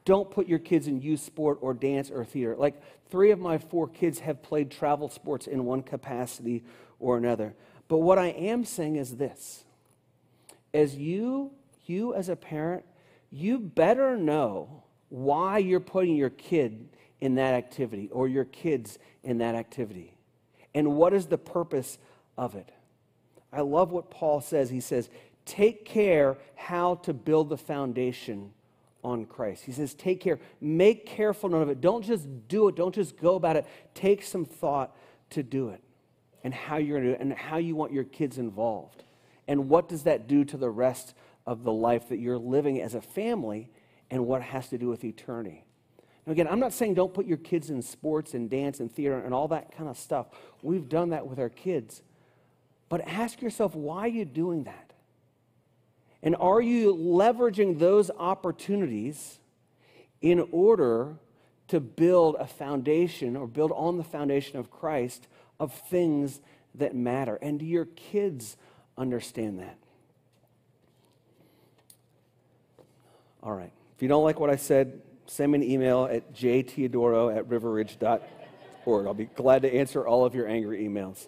don't 0.05 0.31
put 0.31 0.47
your 0.47 0.59
kids 0.59 0.87
in 0.87 1.01
youth 1.01 1.19
sport 1.19 1.57
or 1.59 1.73
dance 1.73 2.09
or 2.09 2.23
theater. 2.23 2.55
Like 2.55 2.81
three 3.09 3.31
of 3.31 3.39
my 3.39 3.57
four 3.57 3.89
kids 3.89 4.19
have 4.19 4.41
played 4.41 4.71
travel 4.71 5.09
sports 5.09 5.47
in 5.47 5.65
one 5.65 5.83
capacity 5.83 6.63
or 6.97 7.17
another. 7.17 7.55
But 7.89 7.97
what 7.97 8.17
I 8.17 8.27
am 8.27 8.63
saying 8.63 8.95
is 8.95 9.17
this 9.17 9.65
as 10.73 10.95
you, 10.95 11.51
you 11.85 12.13
as 12.13 12.29
a 12.29 12.37
parent, 12.37 12.85
you 13.29 13.59
better 13.59 14.15
know 14.15 14.83
why 15.09 15.57
you're 15.57 15.81
putting 15.81 16.15
your 16.15 16.29
kid 16.29 16.87
in 17.19 17.35
that 17.35 17.53
activity 17.53 18.07
or 18.13 18.29
your 18.29 18.45
kids 18.45 18.97
in 19.23 19.39
that 19.39 19.55
activity. 19.55 20.15
And 20.73 20.95
what 20.95 21.13
is 21.13 21.25
the 21.25 21.37
purpose 21.37 21.97
of 22.37 22.55
it? 22.55 22.69
I 23.53 23.61
love 23.61 23.91
what 23.91 24.09
Paul 24.09 24.41
says. 24.41 24.69
He 24.69 24.79
says, 24.79 25.09
Take 25.45 25.85
care 25.85 26.37
how 26.55 26.95
to 26.95 27.13
build 27.13 27.49
the 27.49 27.57
foundation 27.57 28.51
on 29.03 29.25
Christ. 29.25 29.65
He 29.65 29.71
says, 29.71 29.93
Take 29.93 30.21
care. 30.21 30.39
Make 30.61 31.05
careful 31.05 31.49
note 31.49 31.61
of 31.61 31.69
it. 31.69 31.81
Don't 31.81 32.03
just 32.03 32.27
do 32.47 32.67
it. 32.67 32.75
Don't 32.75 32.95
just 32.95 33.17
go 33.17 33.35
about 33.35 33.55
it. 33.55 33.65
Take 33.93 34.23
some 34.23 34.45
thought 34.45 34.95
to 35.31 35.43
do 35.43 35.69
it 35.69 35.81
and 36.43 36.53
how 36.53 36.77
you're 36.77 36.99
going 36.99 37.03
to 37.03 37.09
do 37.11 37.15
it 37.15 37.21
and 37.21 37.33
how 37.33 37.57
you 37.57 37.75
want 37.75 37.91
your 37.91 38.03
kids 38.03 38.37
involved. 38.37 39.03
And 39.47 39.69
what 39.69 39.89
does 39.89 40.03
that 40.03 40.27
do 40.27 40.45
to 40.45 40.57
the 40.57 40.69
rest 40.69 41.13
of 41.45 41.63
the 41.63 41.73
life 41.73 42.09
that 42.09 42.17
you're 42.17 42.37
living 42.37 42.81
as 42.81 42.95
a 42.95 43.01
family 43.01 43.69
and 44.09 44.25
what 44.25 44.41
has 44.41 44.69
to 44.69 44.77
do 44.77 44.87
with 44.87 45.03
eternity? 45.03 45.65
Now, 46.25 46.31
again, 46.31 46.47
I'm 46.47 46.59
not 46.59 46.71
saying 46.71 46.93
don't 46.93 47.13
put 47.13 47.25
your 47.25 47.37
kids 47.37 47.69
in 47.69 47.81
sports 47.81 48.33
and 48.33 48.49
dance 48.49 48.79
and 48.79 48.91
theater 48.91 49.17
and 49.17 49.33
all 49.33 49.49
that 49.49 49.75
kind 49.75 49.89
of 49.89 49.97
stuff. 49.97 50.27
We've 50.61 50.87
done 50.87 51.09
that 51.09 51.27
with 51.27 51.39
our 51.39 51.49
kids. 51.49 52.01
But 52.93 53.07
ask 53.07 53.41
yourself, 53.41 53.73
why 53.73 54.01
are 54.01 54.07
you 54.07 54.23
doing 54.23 54.65
that? 54.65 54.93
And 56.21 56.35
are 56.35 56.61
you 56.61 56.93
leveraging 56.93 57.79
those 57.79 58.11
opportunities 58.11 59.39
in 60.21 60.47
order 60.51 61.15
to 61.69 61.79
build 61.79 62.35
a 62.37 62.45
foundation 62.45 63.35
or 63.35 63.47
build 63.47 63.71
on 63.71 63.97
the 63.97 64.03
foundation 64.03 64.59
of 64.59 64.69
Christ 64.69 65.27
of 65.59 65.73
things 65.73 66.39
that 66.75 66.93
matter? 66.93 67.39
And 67.41 67.59
do 67.59 67.65
your 67.65 67.85
kids 67.85 68.57
understand 68.95 69.57
that? 69.57 69.79
All 73.41 73.53
right. 73.53 73.73
If 73.95 74.03
you 74.03 74.07
don't 74.07 74.23
like 74.23 74.39
what 74.39 74.51
I 74.51 74.55
said, 74.55 75.01
send 75.25 75.53
me 75.53 75.57
an 75.57 75.63
email 75.63 76.05
at 76.05 76.31
jteodoro 76.35 77.35
at 77.35 77.49
riverridge.org. 77.49 79.07
I'll 79.07 79.15
be 79.15 79.25
glad 79.25 79.63
to 79.63 79.73
answer 79.73 80.05
all 80.05 80.25
of 80.25 80.35
your 80.35 80.47
angry 80.47 80.87
emails. 80.87 81.25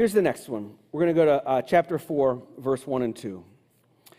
Here's 0.00 0.14
the 0.14 0.22
next 0.22 0.48
one. 0.48 0.76
We're 0.92 1.02
going 1.02 1.14
to 1.14 1.20
go 1.20 1.26
to 1.26 1.46
uh, 1.46 1.60
chapter 1.60 1.98
4, 1.98 2.42
verse 2.56 2.86
1 2.86 3.02
and 3.02 3.14
2. 3.14 3.44
It 4.06 4.16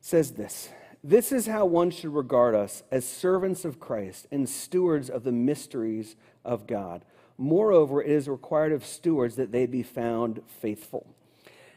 says 0.00 0.30
this 0.32 0.70
This 1.04 1.32
is 1.32 1.46
how 1.46 1.66
one 1.66 1.90
should 1.90 2.14
regard 2.14 2.54
us 2.54 2.82
as 2.90 3.06
servants 3.06 3.66
of 3.66 3.78
Christ 3.78 4.26
and 4.32 4.48
stewards 4.48 5.10
of 5.10 5.22
the 5.22 5.32
mysteries 5.32 6.16
of 6.46 6.66
God. 6.66 7.04
Moreover, 7.36 8.02
it 8.02 8.10
is 8.10 8.26
required 8.26 8.72
of 8.72 8.86
stewards 8.86 9.36
that 9.36 9.52
they 9.52 9.66
be 9.66 9.82
found 9.82 10.40
faithful. 10.62 11.06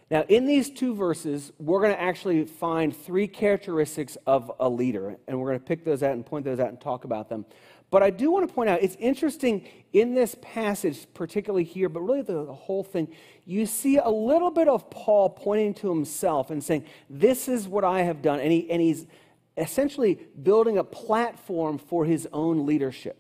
Now, 0.10 0.24
in 0.30 0.46
these 0.46 0.70
two 0.70 0.96
verses, 0.96 1.52
we're 1.60 1.82
going 1.82 1.94
to 1.94 2.02
actually 2.02 2.46
find 2.46 2.96
three 2.96 3.28
characteristics 3.28 4.18
of 4.26 4.50
a 4.62 4.70
leader, 4.70 5.18
and 5.28 5.38
we're 5.38 5.50
going 5.50 5.60
to 5.60 5.66
pick 5.66 5.84
those 5.84 6.04
out 6.04 6.14
and 6.14 6.26
point 6.26 6.46
those 6.46 6.62
out 6.62 6.70
and 6.70 6.80
talk 6.80 7.04
about 7.04 7.28
them. 7.28 7.46
But 7.92 8.04
I 8.04 8.12
do 8.12 8.32
want 8.32 8.48
to 8.48 8.54
point 8.54 8.70
out, 8.70 8.84
it's 8.84 8.96
interesting 9.00 9.68
in 9.94 10.14
this 10.14 10.36
passage, 10.42 11.08
particularly 11.14 11.64
here, 11.64 11.90
but 11.90 12.02
really 12.02 12.22
the, 12.22 12.46
the, 12.46 12.54
whole 12.54 12.84
thing, 12.84 13.08
you 13.46 13.66
see 13.66 13.98
a 13.98 14.10
little 14.10 14.52
bit 14.52 14.68
of 14.68 14.90
Paul 14.92 15.32
pointing 15.32 15.74
to 15.76 15.90
himself 15.90 16.52
and 16.52 16.64
saying, 16.64 16.86
This 17.10 17.48
is 17.48 17.68
what 17.68 17.84
I 17.84 18.04
have 18.04 18.22
done. 18.22 18.40
And, 18.40 18.52
he, 18.52 18.70
and 18.70 18.80
he's 18.82 19.08
essentially 19.58 20.20
building 20.42 20.78
a 20.78 20.84
platform 20.84 21.80
for 21.80 22.06
his 22.06 22.28
own 22.32 22.68
leadership. 22.68 23.18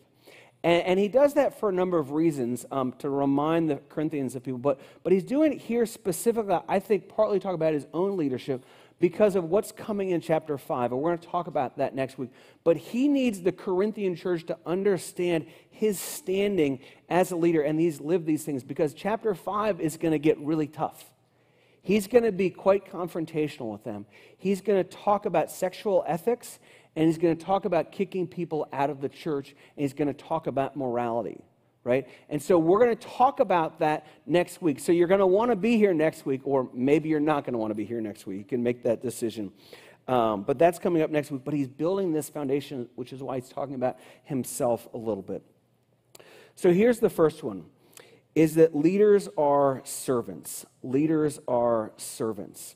And, 0.63 0.83
and 0.83 0.99
he 0.99 1.07
does 1.07 1.33
that 1.33 1.59
for 1.59 1.69
a 1.69 1.73
number 1.73 1.97
of 1.97 2.11
reasons 2.11 2.65
um, 2.71 2.93
to 2.99 3.09
remind 3.09 3.69
the 3.69 3.77
Corinthians 3.89 4.35
of 4.35 4.43
people. 4.43 4.59
But, 4.59 4.79
but 5.03 5.11
he's 5.13 5.23
doing 5.23 5.53
it 5.53 5.61
here 5.61 5.85
specifically, 5.85 6.59
I 6.67 6.79
think, 6.79 7.09
partly 7.09 7.39
to 7.39 7.43
talk 7.43 7.55
about 7.55 7.73
his 7.73 7.87
own 7.93 8.17
leadership, 8.17 8.63
because 8.99 9.35
of 9.35 9.45
what's 9.45 9.71
coming 9.71 10.09
in 10.09 10.21
chapter 10.21 10.57
5. 10.57 10.91
And 10.91 11.01
we're 11.01 11.09
going 11.09 11.19
to 11.19 11.27
talk 11.27 11.47
about 11.47 11.77
that 11.77 11.95
next 11.95 12.17
week. 12.17 12.31
But 12.63 12.77
he 12.77 13.07
needs 13.07 13.41
the 13.41 13.51
Corinthian 13.51 14.15
church 14.15 14.45
to 14.47 14.57
understand 14.65 15.47
his 15.69 15.99
standing 15.99 16.79
as 17.09 17.31
a 17.31 17.35
leader 17.35 17.61
and 17.61 17.79
these 17.79 18.01
live 18.01 18.25
these 18.25 18.43
things 18.43 18.63
because 18.63 18.93
chapter 18.93 19.33
5 19.33 19.79
is 19.79 19.97
going 19.97 20.11
to 20.11 20.19
get 20.19 20.37
really 20.39 20.67
tough. 20.67 21.05
He's 21.81 22.07
going 22.07 22.25
to 22.25 22.31
be 22.33 22.49
quite 22.49 22.85
confrontational 22.85 23.71
with 23.71 23.83
them. 23.83 24.05
He's 24.37 24.61
going 24.61 24.83
to 24.83 24.89
talk 24.89 25.25
about 25.25 25.49
sexual 25.49 26.03
ethics 26.05 26.59
and 26.95 27.07
he's 27.07 27.17
going 27.17 27.37
to 27.37 27.43
talk 27.43 27.65
about 27.65 27.91
kicking 27.91 28.27
people 28.27 28.67
out 28.73 28.89
of 28.89 28.99
the 28.99 29.09
church 29.09 29.49
and 29.49 29.83
he's 29.83 29.93
going 29.93 30.09
to 30.09 30.13
talk 30.13 30.47
about 30.47 30.75
morality 30.75 31.41
right? 31.83 32.07
And 32.29 32.41
so 32.41 32.57
we're 32.59 32.79
going 32.79 32.95
to 32.95 33.07
talk 33.07 33.39
about 33.39 33.79
that 33.79 34.05
next 34.25 34.61
week. 34.61 34.79
So 34.79 34.91
you're 34.91 35.07
going 35.07 35.19
to 35.19 35.27
want 35.27 35.51
to 35.51 35.55
be 35.55 35.77
here 35.77 35.93
next 35.93 36.25
week, 36.25 36.41
or 36.43 36.69
maybe 36.73 37.09
you're 37.09 37.19
not 37.19 37.45
going 37.45 37.53
to 37.53 37.59
want 37.59 37.71
to 37.71 37.75
be 37.75 37.85
here 37.85 38.01
next 38.01 38.27
week. 38.27 38.37
You 38.37 38.45
can 38.45 38.63
make 38.63 38.83
that 38.83 39.01
decision. 39.01 39.51
Um, 40.07 40.43
but 40.43 40.57
that's 40.57 40.79
coming 40.79 41.01
up 41.01 41.11
next 41.11 41.31
week. 41.31 41.43
But 41.43 41.53
he's 41.53 41.67
building 41.67 42.13
this 42.13 42.29
foundation, 42.29 42.89
which 42.95 43.13
is 43.13 43.21
why 43.21 43.39
he's 43.39 43.49
talking 43.49 43.75
about 43.75 43.97
himself 44.23 44.87
a 44.93 44.97
little 44.97 45.23
bit. 45.23 45.43
So 46.55 46.73
here's 46.73 46.99
the 46.99 47.09
first 47.09 47.43
one 47.43 47.65
is 48.35 48.55
that 48.55 48.75
leaders 48.75 49.27
are 49.37 49.81
servants. 49.83 50.65
Leaders 50.83 51.39
are 51.47 51.91
servants. 51.97 52.75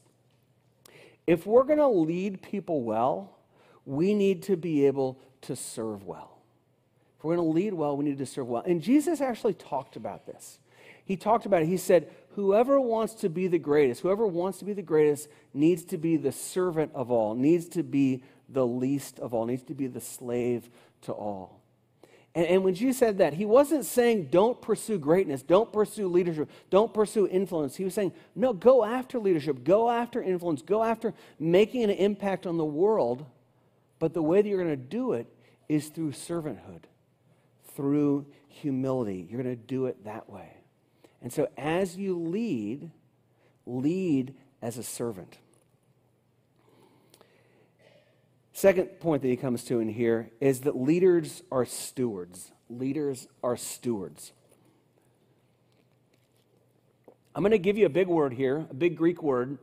If 1.26 1.46
we're 1.46 1.64
going 1.64 1.80
to 1.80 1.88
lead 1.88 2.42
people 2.42 2.84
well, 2.84 3.38
we 3.86 4.14
need 4.14 4.44
to 4.44 4.58
be 4.58 4.86
able 4.86 5.20
to 5.42 5.56
serve 5.56 6.06
well. 6.06 6.33
We're 7.24 7.38
going 7.38 7.48
to 7.48 7.54
lead 7.54 7.74
well, 7.74 7.96
we 7.96 8.04
need 8.06 8.18
to 8.18 8.26
serve 8.26 8.48
well. 8.48 8.64
And 8.66 8.82
Jesus 8.82 9.22
actually 9.22 9.54
talked 9.54 9.96
about 9.96 10.26
this. 10.26 10.60
He 11.06 11.16
talked 11.16 11.46
about 11.46 11.64
it. 11.64 11.68
He 11.68 11.78
said, 11.78 12.12
Whoever 12.36 12.80
wants 12.80 13.14
to 13.16 13.30
be 13.30 13.48
the 13.48 13.60
greatest, 13.60 14.02
whoever 14.02 14.28
wants 14.28 14.60
to 14.60 14.66
be 14.66 14.74
the 14.74 14.82
greatest, 14.82 15.30
needs 15.54 15.84
to 15.86 15.98
be 15.98 16.18
the 16.18 16.32
servant 16.32 16.92
of 16.94 17.12
all, 17.12 17.36
needs 17.36 17.68
to 17.70 17.84
be 17.84 18.24
the 18.50 18.66
least 18.66 19.20
of 19.20 19.34
all, 19.34 19.46
needs 19.46 19.64
to 19.64 19.74
be 19.74 19.88
the 19.88 20.02
slave 20.02 20.70
to 21.04 21.12
all. 21.12 21.62
And, 22.36 22.48
and, 22.48 22.64
when 22.64 22.74
Jesus 22.74 22.98
said 22.98 23.20
that, 23.20 23.36
he 23.36 23.46
wasn't 23.46 23.86
saying 23.86 24.30
don't 24.32 24.60
pursue 24.60 24.98
greatness, 24.98 25.44
don't 25.44 25.72
pursue 25.72 26.08
leadership, 26.08 26.50
don't 26.72 26.92
pursue 26.92 27.28
influence. 27.28 27.76
He 27.76 27.84
was 27.84 27.94
saying, 27.94 28.14
no, 28.34 28.54
go 28.54 28.84
after 28.84 29.20
leadership, 29.20 29.64
go 29.64 29.90
after 29.90 30.22
influence, 30.24 30.64
go 30.64 30.84
after 30.84 31.14
making 31.40 31.84
an 31.84 31.92
impact 31.92 32.48
on 32.48 32.58
the 32.58 32.66
world. 32.66 33.28
But 34.00 34.16
the 34.16 34.24
way 34.24 34.42
that 34.42 34.50
you're 34.50 34.64
going 34.64 34.72
to 34.72 34.76
do 34.76 35.14
it 35.14 35.28
is 35.70 35.90
through 35.90 36.14
servanthood 36.14 36.86
through 37.76 38.26
humility. 38.48 39.28
You're 39.30 39.42
going 39.42 39.56
to 39.56 39.62
do 39.62 39.86
it 39.86 40.04
that 40.06 40.30
way. 40.30 40.50
And 41.22 41.32
so 41.32 41.48
as 41.58 41.98
you 41.98 42.18
lead, 42.18 42.92
lead 43.66 44.36
as 44.62 44.78
a 44.78 44.84
servant. 44.84 45.38
Second 48.52 49.00
point 49.00 49.22
that 49.24 49.30
he 49.30 49.36
comes 49.36 49.64
to 49.66 49.80
in 49.80 49.90
here 49.90 50.30
is 50.40 50.62
that 50.62 50.76
leaders 50.76 51.42
are 51.52 51.66
stewards. 51.66 52.52
Leaders 52.70 53.28
are 53.44 53.58
stewards. 53.58 54.32
I'm 57.36 57.42
going 57.42 57.52
to 57.52 57.58
give 57.58 57.78
you 57.78 57.88
a 57.88 57.90
big 57.90 58.08
word 58.08 58.34
here, 58.34 58.68
a 58.70 58.74
big 58.74 58.96
Greek 58.96 59.24
word, 59.24 59.58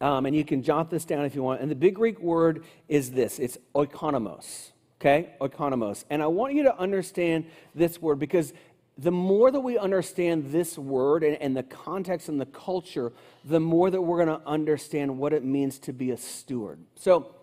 um, 0.00 0.26
and 0.26 0.34
you 0.34 0.44
can 0.44 0.62
jot 0.62 0.90
this 0.90 1.04
down 1.04 1.24
if 1.24 1.34
you 1.34 1.42
want. 1.42 1.60
And 1.60 1.70
the 1.70 1.76
big 1.76 1.94
Greek 1.94 2.18
word 2.20 2.64
is 2.88 3.12
this 3.12 3.38
it's 3.38 3.56
oikonomos 3.74 4.72
okay? 5.00 5.30
Oikonomos. 5.40 6.04
And 6.10 6.22
I 6.22 6.26
want 6.26 6.54
you 6.54 6.64
to 6.64 6.76
understand 6.76 7.46
this 7.74 8.00
word 8.00 8.18
because 8.18 8.52
the 8.96 9.12
more 9.12 9.50
that 9.50 9.60
we 9.60 9.78
understand 9.78 10.50
this 10.50 10.76
word 10.76 11.22
and, 11.22 11.36
and 11.40 11.56
the 11.56 11.62
context 11.62 12.28
and 12.28 12.40
the 12.40 12.46
culture, 12.46 13.12
the 13.44 13.60
more 13.60 13.90
that 13.90 14.02
we're 14.02 14.24
going 14.24 14.40
to 14.40 14.44
understand 14.46 15.18
what 15.18 15.32
it 15.32 15.44
means 15.44 15.78
to 15.78 15.92
be 15.92 16.10
a 16.10 16.16
steward. 16.16 16.80
So, 16.96 17.34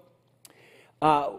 uh, 1.02 1.30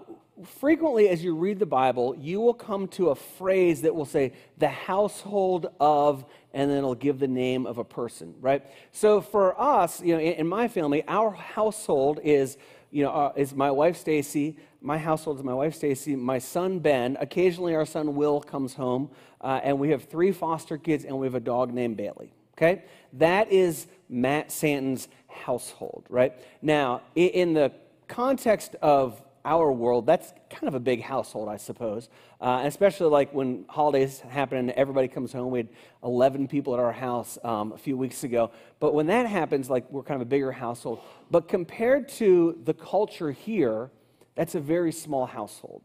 frequently 0.44 1.08
as 1.08 1.22
you 1.22 1.34
read 1.34 1.58
the 1.58 1.66
Bible, 1.66 2.14
you 2.18 2.40
will 2.40 2.54
come 2.54 2.88
to 2.88 3.08
a 3.08 3.14
phrase 3.14 3.82
that 3.82 3.94
will 3.94 4.04
say, 4.06 4.32
the 4.58 4.68
household 4.68 5.66
of, 5.80 6.24
and 6.52 6.70
then 6.70 6.78
it'll 6.78 6.94
give 6.94 7.18
the 7.18 7.28
name 7.28 7.66
of 7.66 7.78
a 7.78 7.84
person, 7.84 8.34
right? 8.40 8.62
So 8.92 9.20
for 9.20 9.58
us, 9.60 10.02
you 10.02 10.14
know, 10.14 10.20
in, 10.20 10.34
in 10.34 10.46
my 10.46 10.68
family, 10.68 11.04
our 11.08 11.30
household 11.30 12.20
is 12.22 12.56
you 12.90 13.02
know, 13.02 13.10
uh, 13.10 13.32
is 13.36 13.54
my 13.54 13.70
wife 13.70 13.96
Stacy. 13.96 14.56
My 14.86 14.98
household 14.98 15.38
is 15.38 15.42
my 15.42 15.52
wife 15.52 15.74
Stacy, 15.74 16.14
my 16.14 16.38
son 16.38 16.78
Ben. 16.78 17.16
Occasionally, 17.18 17.74
our 17.74 17.84
son 17.84 18.14
Will 18.14 18.40
comes 18.40 18.74
home, 18.74 19.10
uh, 19.40 19.58
and 19.64 19.80
we 19.80 19.90
have 19.90 20.04
three 20.04 20.30
foster 20.30 20.78
kids, 20.78 21.04
and 21.04 21.18
we 21.18 21.26
have 21.26 21.34
a 21.34 21.40
dog 21.40 21.74
named 21.74 21.96
Bailey. 21.96 22.32
Okay, 22.56 22.84
that 23.14 23.50
is 23.50 23.88
Matt 24.08 24.52
Santon's 24.52 25.08
household, 25.26 26.04
right? 26.08 26.34
Now, 26.62 27.02
in 27.16 27.52
the 27.52 27.72
context 28.06 28.76
of 28.80 29.20
our 29.44 29.72
world, 29.72 30.06
that's 30.06 30.32
kind 30.50 30.68
of 30.68 30.76
a 30.76 30.80
big 30.80 31.02
household, 31.02 31.48
I 31.48 31.56
suppose. 31.56 32.08
Uh, 32.40 32.62
especially 32.62 33.08
like 33.08 33.34
when 33.34 33.64
holidays 33.68 34.20
happen 34.20 34.58
and 34.58 34.70
everybody 34.70 35.08
comes 35.08 35.32
home. 35.32 35.50
We 35.50 35.58
had 35.58 35.68
11 36.04 36.46
people 36.46 36.74
at 36.74 36.80
our 36.80 36.92
house 36.92 37.38
um, 37.42 37.72
a 37.72 37.78
few 37.78 37.96
weeks 37.96 38.22
ago. 38.22 38.52
But 38.78 38.94
when 38.94 39.06
that 39.06 39.26
happens, 39.26 39.68
like 39.68 39.90
we're 39.90 40.04
kind 40.04 40.20
of 40.20 40.28
a 40.28 40.30
bigger 40.30 40.52
household. 40.52 41.00
But 41.28 41.48
compared 41.48 42.08
to 42.10 42.56
the 42.64 42.74
culture 42.74 43.32
here, 43.32 43.90
that's 44.36 44.54
a 44.54 44.60
very 44.60 44.92
small 44.92 45.26
household, 45.26 45.82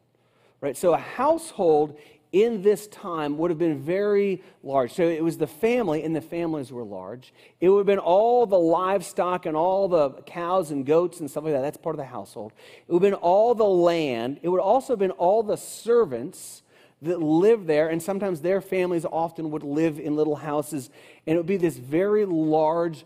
right? 0.61 0.77
So 0.77 0.93
a 0.93 0.97
household 0.97 1.97
in 2.31 2.61
this 2.61 2.87
time 2.87 3.37
would 3.37 3.51
have 3.51 3.57
been 3.57 3.79
very 3.79 4.41
large. 4.63 4.93
So 4.93 5.03
it 5.03 5.23
was 5.23 5.37
the 5.37 5.47
family, 5.47 6.03
and 6.03 6.15
the 6.15 6.21
families 6.21 6.71
were 6.71 6.83
large. 6.83 7.33
It 7.59 7.69
would 7.69 7.79
have 7.79 7.85
been 7.85 7.99
all 7.99 8.45
the 8.45 8.59
livestock 8.59 9.45
and 9.45 9.57
all 9.57 9.87
the 9.87 10.11
cows 10.25 10.71
and 10.71 10.85
goats 10.85 11.19
and 11.19 11.29
stuff 11.29 11.43
like 11.43 11.53
that. 11.53 11.61
That's 11.61 11.77
part 11.77 11.95
of 11.95 11.97
the 11.97 12.05
household. 12.05 12.53
It 12.87 12.93
would 12.93 13.03
have 13.03 13.11
been 13.11 13.19
all 13.19 13.53
the 13.53 13.65
land. 13.65 14.39
It 14.43 14.49
would 14.49 14.61
also 14.61 14.93
have 14.93 14.99
been 14.99 15.11
all 15.11 15.43
the 15.43 15.57
servants 15.57 16.63
that 17.01 17.21
lived 17.21 17.67
there, 17.67 17.89
and 17.89 18.01
sometimes 18.01 18.41
their 18.41 18.61
families 18.61 19.05
often 19.05 19.51
would 19.51 19.63
live 19.63 19.99
in 19.99 20.15
little 20.15 20.35
houses, 20.35 20.89
and 21.25 21.35
it 21.35 21.37
would 21.37 21.47
be 21.47 21.57
this 21.57 21.77
very 21.77 22.25
large 22.25 23.05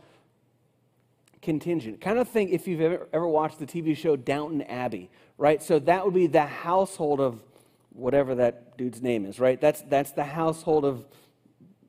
contingent. 1.45 2.01
Kind 2.01 2.17
of 2.17 2.27
think 2.27 2.51
if 2.51 2.67
you've 2.67 2.81
ever, 2.81 3.07
ever 3.13 3.27
watched 3.27 3.59
the 3.59 3.67
TV 3.67 3.95
show 3.95 4.15
Downton 4.15 4.63
Abbey, 4.63 5.09
right? 5.37 5.61
So 5.61 5.79
that 5.79 6.03
would 6.03 6.13
be 6.13 6.27
the 6.27 6.45
household 6.45 7.21
of 7.21 7.41
whatever 7.91 8.35
that 8.35 8.77
dude's 8.77 9.01
name 9.01 9.25
is, 9.25 9.39
right? 9.39 9.61
That's, 9.61 9.81
that's 9.83 10.11
the 10.11 10.23
household 10.23 10.83
of 10.83 11.05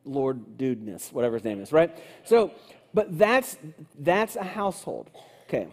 Lord 0.05 0.59
Dudeness, 0.59 1.11
whatever 1.11 1.37
his 1.37 1.45
name 1.45 1.61
is, 1.61 1.73
right? 1.73 1.97
So, 2.25 2.53
but 2.93 3.19
that's, 3.19 3.57
that's 3.99 4.37
a 4.37 4.45
household. 4.45 5.11
Okay. 5.49 5.69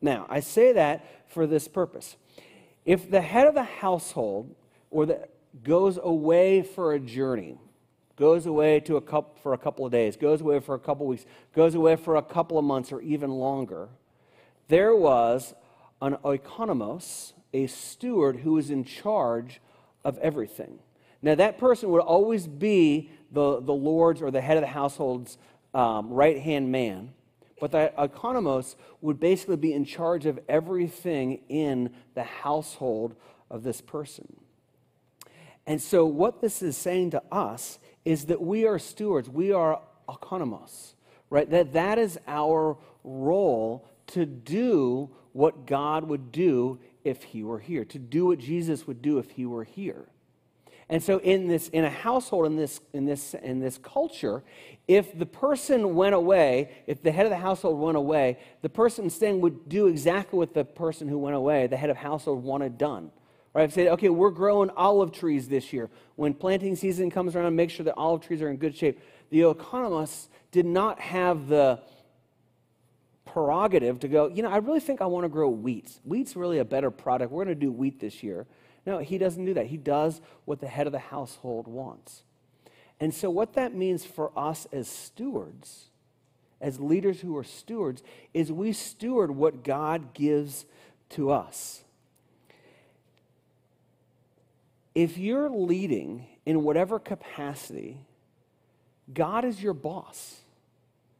Now, 0.00 0.26
I 0.28 0.40
say 0.40 0.72
that 0.72 1.04
for 1.28 1.46
this 1.46 1.68
purpose. 1.68 2.16
If 2.86 3.10
the 3.10 3.20
head 3.20 3.46
of 3.46 3.54
the 3.54 3.64
household 3.64 4.54
or 4.90 5.06
the, 5.06 5.28
goes 5.62 5.98
away 6.02 6.62
for 6.62 6.94
a 6.94 6.98
journey, 6.98 7.58
goes 8.16 8.46
away 8.46 8.80
to 8.80 8.96
a 8.96 9.24
for 9.42 9.52
a 9.52 9.58
couple 9.58 9.84
of 9.84 9.92
days, 9.92 10.16
goes 10.16 10.40
away 10.40 10.60
for 10.60 10.74
a 10.74 10.78
couple 10.78 11.06
of 11.06 11.10
weeks, 11.10 11.26
goes 11.54 11.74
away 11.74 11.96
for 11.96 12.16
a 12.16 12.22
couple 12.22 12.58
of 12.58 12.64
months 12.64 12.92
or 12.92 13.00
even 13.02 13.30
longer, 13.30 13.88
there 14.68 14.94
was 14.96 15.54
an 16.02 16.16
oikonomos, 16.24 17.34
a 17.52 17.66
steward 17.66 18.38
who 18.38 18.52
was 18.52 18.70
in 18.70 18.84
charge 18.84 19.60
of 20.04 20.18
everything. 20.18 20.78
Now, 21.22 21.34
that 21.34 21.58
person 21.58 21.90
would 21.90 22.02
always 22.02 22.46
be 22.46 23.10
the, 23.30 23.60
the 23.60 23.72
Lord's 23.72 24.22
or 24.22 24.30
the 24.30 24.40
head 24.40 24.56
of 24.56 24.62
the 24.62 24.68
household's 24.68 25.38
um, 25.74 26.10
right 26.10 26.38
hand 26.38 26.70
man, 26.70 27.12
but 27.60 27.72
the 27.72 27.92
oikonomos 27.98 28.76
would 29.00 29.18
basically 29.18 29.56
be 29.56 29.72
in 29.72 29.84
charge 29.84 30.26
of 30.26 30.38
everything 30.48 31.40
in 31.48 31.90
the 32.14 32.22
household 32.22 33.14
of 33.50 33.62
this 33.62 33.80
person. 33.80 34.36
And 35.66 35.82
so, 35.82 36.06
what 36.06 36.40
this 36.40 36.62
is 36.62 36.76
saying 36.76 37.10
to 37.10 37.22
us 37.32 37.78
is 38.04 38.26
that 38.26 38.40
we 38.40 38.66
are 38.66 38.78
stewards, 38.78 39.28
we 39.28 39.52
are 39.52 39.80
oikonomos, 40.08 40.94
right? 41.28 41.50
That 41.50 41.72
that 41.72 41.98
is 41.98 42.18
our 42.26 42.76
role 43.02 43.88
to 44.08 44.24
do 44.24 45.10
what 45.32 45.66
God 45.66 46.04
would 46.04 46.30
do 46.30 46.78
if 47.04 47.22
he 47.24 47.42
were 47.42 47.58
here, 47.58 47.84
to 47.86 47.98
do 47.98 48.26
what 48.26 48.38
Jesus 48.38 48.86
would 48.86 49.02
do 49.02 49.18
if 49.18 49.30
he 49.32 49.44
were 49.44 49.64
here. 49.64 50.06
And 50.88 51.02
so 51.02 51.18
in 51.18 51.48
this 51.48 51.68
in 51.68 51.84
a 51.84 51.90
household 51.90 52.46
in 52.46 52.56
this 52.56 52.80
in 52.92 53.06
this 53.06 53.34
in 53.34 53.58
this 53.58 53.76
culture, 53.76 54.44
if 54.86 55.18
the 55.18 55.26
person 55.26 55.96
went 55.96 56.14
away, 56.14 56.70
if 56.86 57.02
the 57.02 57.10
head 57.10 57.26
of 57.26 57.30
the 57.30 57.38
household 57.38 57.80
went 57.80 57.96
away, 57.96 58.38
the 58.62 58.68
person 58.68 59.10
staying 59.10 59.40
would 59.40 59.68
do 59.68 59.88
exactly 59.88 60.38
what 60.38 60.54
the 60.54 60.64
person 60.64 61.08
who 61.08 61.18
went 61.18 61.34
away, 61.34 61.66
the 61.66 61.76
head 61.76 61.90
of 61.90 61.96
household 61.96 62.44
wanted 62.44 62.78
done. 62.78 63.10
Right? 63.56 63.62
I've 63.62 63.72
said, 63.72 63.86
okay, 63.86 64.10
we're 64.10 64.32
growing 64.32 64.68
olive 64.76 65.12
trees 65.12 65.48
this 65.48 65.72
year. 65.72 65.88
When 66.16 66.34
planting 66.34 66.76
season 66.76 67.10
comes 67.10 67.34
around, 67.34 67.56
make 67.56 67.70
sure 67.70 67.84
that 67.84 67.94
olive 67.96 68.20
trees 68.20 68.42
are 68.42 68.50
in 68.50 68.58
good 68.58 68.76
shape. 68.76 69.00
The 69.30 69.40
oikonomos 69.40 70.26
did 70.52 70.66
not 70.66 71.00
have 71.00 71.48
the 71.48 71.80
prerogative 73.24 73.98
to 74.00 74.08
go, 74.08 74.28
you 74.28 74.42
know, 74.42 74.50
I 74.50 74.58
really 74.58 74.80
think 74.80 75.00
I 75.00 75.06
want 75.06 75.24
to 75.24 75.30
grow 75.30 75.48
wheat. 75.48 75.98
Wheat's 76.04 76.36
really 76.36 76.58
a 76.58 76.66
better 76.66 76.90
product. 76.90 77.32
We're 77.32 77.46
going 77.46 77.58
to 77.58 77.60
do 77.60 77.72
wheat 77.72 77.98
this 77.98 78.22
year. 78.22 78.46
No, 78.84 78.98
he 78.98 79.16
doesn't 79.16 79.42
do 79.42 79.54
that. 79.54 79.68
He 79.68 79.78
does 79.78 80.20
what 80.44 80.60
the 80.60 80.68
head 80.68 80.86
of 80.86 80.92
the 80.92 80.98
household 80.98 81.66
wants. 81.66 82.24
And 83.00 83.14
so, 83.14 83.30
what 83.30 83.54
that 83.54 83.74
means 83.74 84.04
for 84.04 84.38
us 84.38 84.66
as 84.70 84.86
stewards, 84.86 85.86
as 86.60 86.78
leaders 86.78 87.22
who 87.22 87.34
are 87.38 87.44
stewards, 87.44 88.02
is 88.34 88.52
we 88.52 88.74
steward 88.74 89.30
what 89.30 89.64
God 89.64 90.12
gives 90.12 90.66
to 91.10 91.30
us. 91.30 91.84
If 94.96 95.18
you're 95.18 95.50
leading 95.50 96.26
in 96.46 96.62
whatever 96.62 96.98
capacity, 96.98 97.98
God 99.12 99.44
is 99.44 99.62
your 99.62 99.74
boss. 99.74 100.40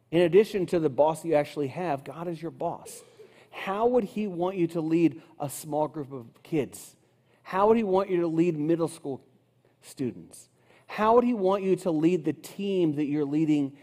In 0.09 0.21
addition 0.21 0.65
to 0.67 0.79
the 0.79 0.89
boss 0.89 1.23
you 1.23 1.35
actually 1.35 1.67
have, 1.67 2.03
God 2.03 2.27
is 2.27 2.41
your 2.41 2.49
boss. 2.49 3.03
How 3.51 3.85
would 3.85 4.03
He 4.03 4.25
want 4.25 4.57
you 4.57 4.65
to 4.69 4.81
lead 4.81 5.21
a 5.39 5.47
small 5.47 5.87
group 5.87 6.11
of 6.11 6.25
kids? 6.41 6.95
How 7.43 7.67
would 7.67 7.77
He 7.77 7.83
want 7.83 8.09
you 8.09 8.21
to 8.21 8.27
lead 8.27 8.57
middle 8.57 8.87
school 8.87 9.21
students? 9.83 10.49
How 10.87 11.13
would 11.13 11.23
He 11.23 11.35
want 11.35 11.61
you 11.61 11.75
to 11.75 11.91
lead 11.91 12.25
the 12.25 12.33
team 12.33 12.95
that 12.95 13.05
you're 13.05 13.25
leading 13.25 13.73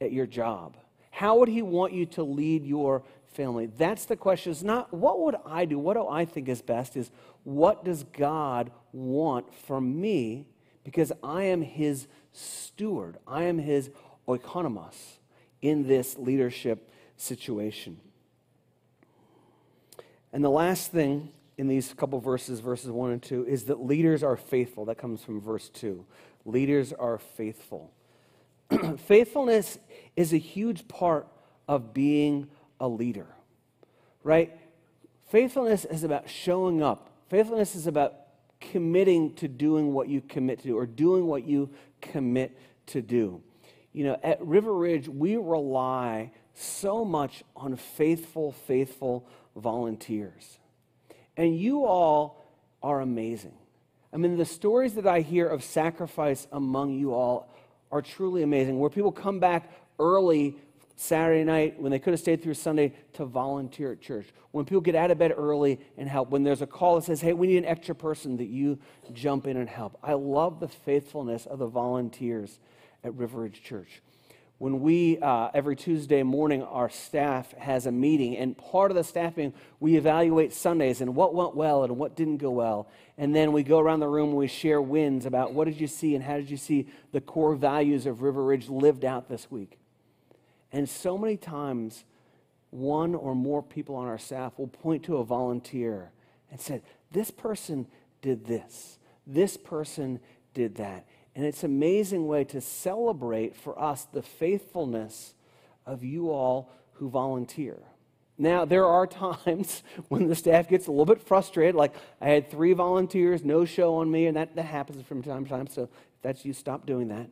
at 0.00 0.12
your 0.12 0.26
job? 0.26 0.76
How 1.10 1.38
would 1.38 1.48
He 1.48 1.60
want 1.60 1.92
you 1.92 2.06
to 2.06 2.22
lead 2.22 2.64
your 2.64 3.02
family? 3.32 3.66
That's 3.66 4.04
the 4.04 4.14
question. 4.14 4.52
It's 4.52 4.62
not 4.62 4.94
what 4.94 5.18
would 5.18 5.34
I 5.44 5.64
do? 5.64 5.76
What 5.76 5.94
do 5.94 6.06
I 6.06 6.24
think 6.24 6.48
is 6.48 6.62
best? 6.62 6.96
Is 6.96 7.10
what 7.42 7.84
does 7.84 8.04
God 8.04 8.70
want 8.94 9.52
from 9.52 10.00
me? 10.00 10.46
Because 10.84 11.12
I 11.22 11.44
am 11.44 11.62
His 11.62 12.06
steward, 12.32 13.18
I 13.26 13.44
am 13.44 13.58
His 13.58 13.90
oikonomos 14.26 15.18
in 15.60 15.86
this 15.86 16.16
leadership 16.18 16.90
situation. 17.16 18.00
And 20.32 20.44
the 20.44 20.50
last 20.50 20.92
thing 20.92 21.30
in 21.56 21.68
these 21.68 21.94
couple 21.94 22.20
verses, 22.20 22.60
verses 22.60 22.90
1 22.90 23.10
and 23.12 23.22
2, 23.22 23.46
is 23.46 23.64
that 23.64 23.80
leaders 23.80 24.22
are 24.22 24.36
faithful. 24.36 24.84
That 24.84 24.98
comes 24.98 25.22
from 25.22 25.40
verse 25.40 25.68
2. 25.68 26.04
Leaders 26.44 26.92
are 26.92 27.18
faithful. 27.18 27.92
Faithfulness 28.98 29.78
is 30.16 30.32
a 30.32 30.38
huge 30.38 30.88
part 30.88 31.28
of 31.68 31.94
being 31.94 32.48
a 32.80 32.88
leader, 32.88 33.28
right? 34.22 34.52
Faithfulness 35.28 35.84
is 35.84 36.02
about 36.04 36.28
showing 36.28 36.82
up. 36.82 37.10
Faithfulness 37.28 37.74
is 37.74 37.86
about 37.86 38.14
committing 38.72 39.34
to 39.34 39.48
doing 39.48 39.92
what 39.92 40.08
you 40.08 40.20
commit 40.20 40.60
to 40.60 40.68
do 40.68 40.78
or 40.78 40.86
doing 40.86 41.26
what 41.26 41.44
you 41.44 41.70
commit 42.00 42.58
to 42.86 43.02
do 43.02 43.42
you 43.94 44.02
know, 44.02 44.18
at 44.22 44.44
River 44.44 44.74
Ridge, 44.74 45.08
we 45.08 45.36
rely 45.36 46.32
so 46.52 47.04
much 47.04 47.44
on 47.56 47.76
faithful, 47.76 48.50
faithful 48.50 49.26
volunteers. 49.56 50.58
And 51.36 51.56
you 51.56 51.86
all 51.86 52.44
are 52.82 53.00
amazing. 53.00 53.54
I 54.12 54.16
mean, 54.16 54.36
the 54.36 54.44
stories 54.44 54.94
that 54.94 55.06
I 55.06 55.20
hear 55.20 55.46
of 55.46 55.62
sacrifice 55.62 56.48
among 56.50 56.98
you 56.98 57.14
all 57.14 57.54
are 57.92 58.02
truly 58.02 58.42
amazing, 58.42 58.80
where 58.80 58.90
people 58.90 59.12
come 59.12 59.38
back 59.38 59.70
early 60.00 60.56
Saturday 60.96 61.44
night 61.44 61.80
when 61.80 61.90
they 61.90 61.98
could 61.98 62.12
have 62.12 62.20
stayed 62.20 62.42
through 62.42 62.54
Sunday 62.54 62.94
to 63.14 63.24
volunteer 63.24 63.92
at 63.92 64.00
church. 64.00 64.28
When 64.52 64.64
people 64.64 64.80
get 64.80 64.94
out 64.94 65.10
of 65.10 65.18
bed 65.18 65.32
early 65.36 65.80
and 65.96 66.08
help. 66.08 66.30
When 66.30 66.44
there's 66.44 66.62
a 66.62 66.66
call 66.66 66.96
that 66.96 67.04
says, 67.04 67.20
hey, 67.20 67.32
we 67.32 67.48
need 67.48 67.58
an 67.58 67.64
extra 67.64 67.94
person, 67.94 68.36
that 68.36 68.46
you 68.46 68.78
jump 69.12 69.46
in 69.46 69.56
and 69.56 69.68
help. 69.68 69.98
I 70.02 70.12
love 70.12 70.60
the 70.60 70.68
faithfulness 70.68 71.46
of 71.46 71.58
the 71.58 71.66
volunteers 71.66 72.60
at 73.02 73.14
River 73.14 73.40
Ridge 73.40 73.62
Church. 73.62 74.02
When 74.58 74.80
we, 74.80 75.18
uh, 75.18 75.50
every 75.52 75.74
Tuesday 75.74 76.22
morning, 76.22 76.62
our 76.62 76.88
staff 76.88 77.52
has 77.54 77.86
a 77.86 77.92
meeting, 77.92 78.36
and 78.36 78.56
part 78.56 78.92
of 78.92 78.94
the 78.94 79.02
staffing, 79.02 79.52
we 79.80 79.96
evaluate 79.96 80.52
Sundays 80.52 81.00
and 81.00 81.16
what 81.16 81.34
went 81.34 81.56
well 81.56 81.82
and 81.82 81.96
what 81.96 82.14
didn't 82.14 82.36
go 82.36 82.52
well. 82.52 82.88
And 83.18 83.34
then 83.34 83.50
we 83.50 83.64
go 83.64 83.80
around 83.80 83.98
the 83.98 84.08
room 84.08 84.28
and 84.28 84.38
we 84.38 84.46
share 84.46 84.80
wins 84.80 85.26
about 85.26 85.52
what 85.52 85.64
did 85.64 85.80
you 85.80 85.88
see 85.88 86.14
and 86.14 86.22
how 86.22 86.36
did 86.36 86.48
you 86.48 86.56
see 86.56 86.86
the 87.10 87.20
core 87.20 87.56
values 87.56 88.06
of 88.06 88.22
River 88.22 88.44
Ridge 88.44 88.68
lived 88.68 89.04
out 89.04 89.28
this 89.28 89.50
week. 89.50 89.76
And 90.74 90.88
so 90.88 91.16
many 91.16 91.36
times, 91.36 92.04
one 92.70 93.14
or 93.14 93.36
more 93.36 93.62
people 93.62 93.94
on 93.94 94.08
our 94.08 94.18
staff 94.18 94.58
will 94.58 94.66
point 94.66 95.04
to 95.04 95.18
a 95.18 95.24
volunteer 95.24 96.10
and 96.50 96.60
say, 96.60 96.82
This 97.12 97.30
person 97.30 97.86
did 98.22 98.44
this, 98.44 98.98
this 99.24 99.56
person 99.56 100.18
did 100.52 100.74
that. 100.74 101.06
And 101.36 101.44
it's 101.44 101.62
an 101.62 101.70
amazing 101.70 102.26
way 102.26 102.42
to 102.44 102.60
celebrate 102.60 103.54
for 103.54 103.80
us 103.80 104.08
the 104.12 104.22
faithfulness 104.22 105.34
of 105.86 106.02
you 106.02 106.30
all 106.30 106.72
who 106.94 107.08
volunteer. 107.08 107.78
Now, 108.36 108.64
there 108.64 108.84
are 108.84 109.06
times 109.46 109.84
when 110.08 110.26
the 110.26 110.34
staff 110.34 110.68
gets 110.68 110.88
a 110.88 110.90
little 110.90 111.06
bit 111.06 111.22
frustrated, 111.22 111.76
like 111.76 111.94
I 112.20 112.30
had 112.30 112.50
three 112.50 112.72
volunteers, 112.72 113.44
no 113.44 113.64
show 113.64 113.94
on 113.94 114.10
me, 114.10 114.26
and 114.26 114.36
that, 114.36 114.56
that 114.56 114.64
happens 114.64 115.06
from 115.06 115.22
time 115.22 115.44
to 115.44 115.50
time. 115.50 115.68
So 115.68 115.84
if 115.84 115.88
that's 116.22 116.44
you, 116.44 116.52
stop 116.52 116.84
doing 116.84 117.06
that, 117.08 117.28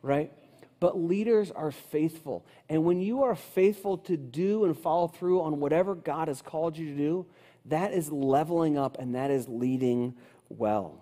right? 0.00 0.32
But 0.78 0.98
leaders 0.98 1.50
are 1.50 1.70
faithful. 1.70 2.44
And 2.68 2.84
when 2.84 3.00
you 3.00 3.22
are 3.22 3.34
faithful 3.34 3.96
to 3.98 4.16
do 4.16 4.64
and 4.64 4.78
follow 4.78 5.08
through 5.08 5.40
on 5.42 5.60
whatever 5.60 5.94
God 5.94 6.28
has 6.28 6.42
called 6.42 6.76
you 6.76 6.90
to 6.90 6.96
do, 6.96 7.26
that 7.66 7.92
is 7.92 8.12
leveling 8.12 8.76
up 8.76 8.98
and 8.98 9.14
that 9.14 9.30
is 9.30 9.48
leading 9.48 10.14
well. 10.48 11.00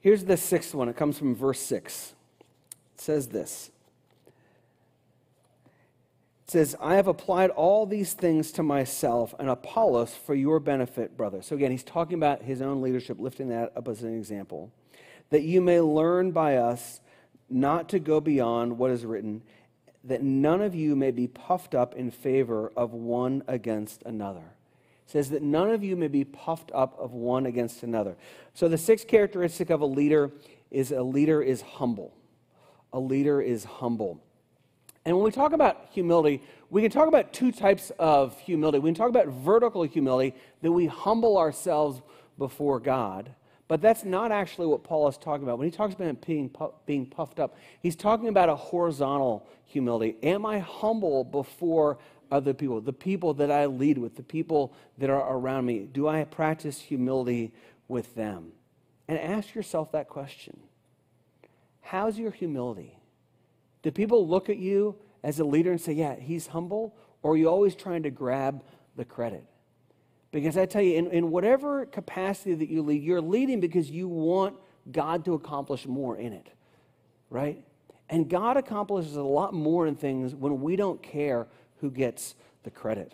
Here's 0.00 0.24
the 0.24 0.36
sixth 0.36 0.74
one. 0.74 0.88
It 0.88 0.96
comes 0.96 1.18
from 1.18 1.34
verse 1.34 1.60
6. 1.60 2.14
It 2.94 3.00
says 3.00 3.28
this 3.28 3.70
It 6.46 6.50
says, 6.50 6.74
I 6.80 6.96
have 6.96 7.06
applied 7.06 7.50
all 7.50 7.86
these 7.86 8.14
things 8.14 8.50
to 8.52 8.62
myself 8.62 9.34
and 9.38 9.48
Apollos 9.48 10.14
for 10.14 10.34
your 10.34 10.58
benefit, 10.58 11.16
brother. 11.16 11.42
So 11.42 11.54
again, 11.54 11.70
he's 11.70 11.84
talking 11.84 12.14
about 12.14 12.42
his 12.42 12.60
own 12.60 12.82
leadership, 12.82 13.20
lifting 13.20 13.50
that 13.50 13.72
up 13.76 13.88
as 13.88 14.02
an 14.02 14.16
example. 14.16 14.72
That 15.30 15.42
you 15.42 15.60
may 15.60 15.80
learn 15.80 16.32
by 16.32 16.56
us 16.56 17.00
not 17.48 17.88
to 17.90 17.98
go 17.98 18.20
beyond 18.20 18.78
what 18.78 18.90
is 18.90 19.04
written, 19.04 19.42
that 20.04 20.22
none 20.22 20.60
of 20.60 20.74
you 20.74 20.94
may 20.94 21.10
be 21.10 21.26
puffed 21.26 21.74
up 21.74 21.94
in 21.94 22.10
favor 22.10 22.72
of 22.76 22.92
one 22.92 23.42
against 23.48 24.02
another 24.04 24.54
says 25.10 25.30
that 25.30 25.42
none 25.42 25.70
of 25.70 25.82
you 25.82 25.96
may 25.96 26.08
be 26.08 26.24
puffed 26.24 26.70
up 26.72 26.96
of 26.98 27.12
one 27.12 27.46
against 27.46 27.82
another. 27.82 28.16
So 28.54 28.68
the 28.68 28.78
sixth 28.78 29.08
characteristic 29.08 29.70
of 29.70 29.80
a 29.80 29.86
leader 29.86 30.30
is 30.70 30.92
a 30.92 31.02
leader 31.02 31.42
is 31.42 31.62
humble. 31.62 32.14
A 32.92 33.00
leader 33.00 33.40
is 33.40 33.64
humble. 33.64 34.22
And 35.04 35.16
when 35.16 35.24
we 35.24 35.32
talk 35.32 35.52
about 35.52 35.88
humility, 35.90 36.42
we 36.68 36.82
can 36.82 36.90
talk 36.90 37.08
about 37.08 37.32
two 37.32 37.50
types 37.50 37.90
of 37.98 38.38
humility. 38.40 38.78
We 38.78 38.90
can 38.90 38.94
talk 38.94 39.08
about 39.08 39.26
vertical 39.26 39.82
humility, 39.82 40.36
that 40.62 40.70
we 40.70 40.86
humble 40.86 41.38
ourselves 41.38 42.00
before 42.38 42.78
God. 42.78 43.34
But 43.70 43.80
that's 43.80 44.04
not 44.04 44.32
actually 44.32 44.66
what 44.66 44.82
Paul 44.82 45.06
is 45.06 45.16
talking 45.16 45.44
about. 45.44 45.58
When 45.58 45.64
he 45.64 45.70
talks 45.70 45.94
about 45.94 46.26
being, 46.26 46.50
being 46.86 47.06
puffed 47.06 47.38
up, 47.38 47.56
he's 47.80 47.94
talking 47.94 48.26
about 48.26 48.48
a 48.48 48.56
horizontal 48.56 49.46
humility. 49.64 50.16
Am 50.24 50.44
I 50.44 50.58
humble 50.58 51.22
before 51.22 51.96
other 52.32 52.52
people, 52.52 52.80
the 52.80 52.92
people 52.92 53.32
that 53.34 53.48
I 53.48 53.66
lead 53.66 53.96
with, 53.96 54.16
the 54.16 54.24
people 54.24 54.72
that 54.98 55.08
are 55.08 55.36
around 55.36 55.66
me? 55.66 55.86
Do 55.86 56.08
I 56.08 56.24
practice 56.24 56.80
humility 56.80 57.52
with 57.86 58.12
them? 58.16 58.50
And 59.06 59.16
ask 59.16 59.54
yourself 59.54 59.92
that 59.92 60.08
question 60.08 60.58
How's 61.80 62.18
your 62.18 62.32
humility? 62.32 62.98
Do 63.82 63.92
people 63.92 64.26
look 64.26 64.50
at 64.50 64.56
you 64.56 64.96
as 65.22 65.38
a 65.38 65.44
leader 65.44 65.70
and 65.70 65.80
say, 65.80 65.92
Yeah, 65.92 66.16
he's 66.16 66.48
humble? 66.48 66.96
Or 67.22 67.34
are 67.34 67.36
you 67.36 67.48
always 67.48 67.76
trying 67.76 68.02
to 68.02 68.10
grab 68.10 68.64
the 68.96 69.04
credit? 69.04 69.44
Because 70.32 70.56
I 70.56 70.66
tell 70.66 70.82
you, 70.82 70.96
in, 70.96 71.10
in 71.10 71.30
whatever 71.30 71.86
capacity 71.86 72.54
that 72.54 72.68
you 72.68 72.82
lead, 72.82 73.02
you're 73.02 73.20
leading 73.20 73.60
because 73.60 73.90
you 73.90 74.08
want 74.08 74.54
God 74.90 75.24
to 75.24 75.34
accomplish 75.34 75.86
more 75.86 76.16
in 76.16 76.32
it, 76.32 76.48
right? 77.30 77.62
And 78.08 78.28
God 78.28 78.56
accomplishes 78.56 79.16
a 79.16 79.22
lot 79.22 79.54
more 79.54 79.86
in 79.86 79.96
things 79.96 80.34
when 80.34 80.60
we 80.60 80.76
don't 80.76 81.02
care 81.02 81.48
who 81.80 81.90
gets 81.90 82.34
the 82.62 82.70
credit. 82.70 83.12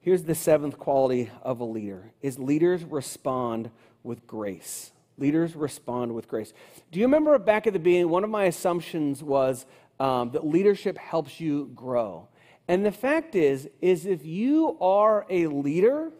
Here's 0.00 0.22
the 0.22 0.34
seventh 0.34 0.78
quality 0.78 1.30
of 1.42 1.60
a 1.60 1.64
leader 1.64 2.12
is 2.22 2.38
leaders 2.38 2.84
respond 2.84 3.70
with 4.02 4.26
grace. 4.26 4.92
Leaders 5.18 5.56
respond 5.56 6.14
with 6.14 6.28
grace. 6.28 6.52
Do 6.92 7.00
you 7.00 7.06
remember 7.06 7.38
back 7.38 7.66
at 7.66 7.72
the 7.72 7.78
beginning, 7.78 8.10
one 8.10 8.22
of 8.22 8.30
my 8.30 8.44
assumptions 8.44 9.22
was 9.22 9.66
um, 9.98 10.30
that 10.30 10.46
leadership 10.46 10.98
helps 10.98 11.40
you 11.40 11.70
grow. 11.74 12.28
And 12.68 12.84
the 12.84 12.92
fact 12.92 13.34
is, 13.34 13.68
is 13.80 14.06
if 14.06 14.24
you 14.24 14.76
are 14.80 15.24
a 15.30 15.46
leader, 15.46 16.12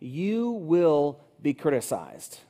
you 0.00 0.50
will 0.50 1.20
be 1.40 1.54
criticized. 1.54 2.40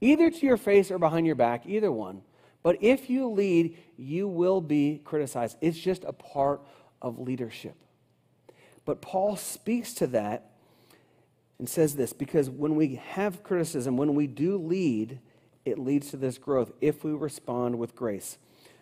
Either 0.00 0.30
to 0.30 0.46
your 0.46 0.56
face 0.56 0.90
or 0.90 0.98
behind 0.98 1.26
your 1.26 1.34
back, 1.34 1.66
either 1.66 1.90
one. 1.90 2.22
But 2.62 2.76
if 2.82 3.08
you 3.08 3.28
lead, 3.28 3.76
you 3.96 4.28
will 4.28 4.60
be 4.60 5.00
criticized. 5.04 5.56
It's 5.60 5.78
just 5.78 6.04
a 6.04 6.12
part 6.12 6.60
of 7.00 7.18
leadership. 7.18 7.76
But 8.84 9.00
Paul 9.00 9.36
speaks 9.36 9.94
to 9.94 10.06
that 10.08 10.50
and 11.58 11.68
says 11.68 11.96
this 11.96 12.12
because 12.12 12.50
when 12.50 12.74
we 12.74 12.96
have 12.96 13.42
criticism, 13.42 13.96
when 13.96 14.14
we 14.14 14.26
do 14.26 14.58
lead, 14.58 15.20
it 15.64 15.78
leads 15.78 16.10
to 16.10 16.16
this 16.16 16.38
growth 16.38 16.72
if 16.80 17.02
we 17.02 17.12
respond 17.12 17.78
with 17.78 17.96
grace. 17.96 18.38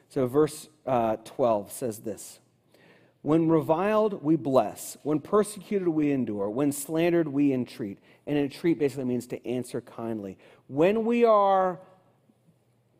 So, 0.09 0.27
verse 0.27 0.69
uh, 0.87 1.17
12 1.25 1.73
says 1.73 2.01
this 2.01 2.41
When 3.25 3.49
reviled, 3.49 4.23
we 4.23 4.37
bless. 4.37 4.99
When 5.03 5.19
persecuted, 5.19 5.89
we 5.89 6.13
endure. 6.13 6.51
When 6.51 6.73
slandered, 6.73 7.27
we 7.27 7.55
entreat. 7.55 7.99
And 8.27 8.37
entreat 8.37 8.79
basically 8.79 9.07
means 9.07 9.27
to 9.29 9.47
answer 9.49 9.81
kindly. 9.81 10.37
When 10.69 11.07
we 11.07 11.25
are 11.25 11.81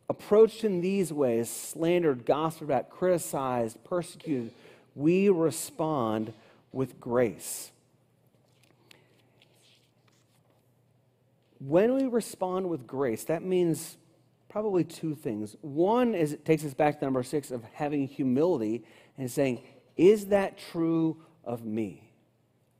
approached 0.09 0.63
in 0.63 0.81
these 0.81 1.13
ways, 1.13 1.47
slandered, 1.47 2.25
gossiped 2.25 2.63
about, 2.63 2.89
criticized, 2.89 3.83
persecuted, 3.83 4.49
we 4.95 5.29
respond 5.29 6.33
with 6.71 6.99
grace. 6.99 7.69
When 11.59 11.93
we 11.93 12.07
respond 12.07 12.67
with 12.67 12.87
grace, 12.87 13.25
that 13.25 13.43
means 13.43 13.95
probably 14.49 14.85
two 14.85 15.13
things. 15.13 15.55
One 15.61 16.15
is 16.15 16.33
it 16.33 16.45
takes 16.45 16.65
us 16.65 16.73
back 16.73 16.97
to 16.97 17.05
number 17.05 17.21
six 17.21 17.51
of 17.51 17.63
having 17.73 18.07
humility 18.07 18.85
and 19.19 19.29
saying, 19.29 19.61
Is 19.95 20.27
that 20.27 20.57
true 20.71 21.17
of 21.43 21.65
me? 21.65 22.11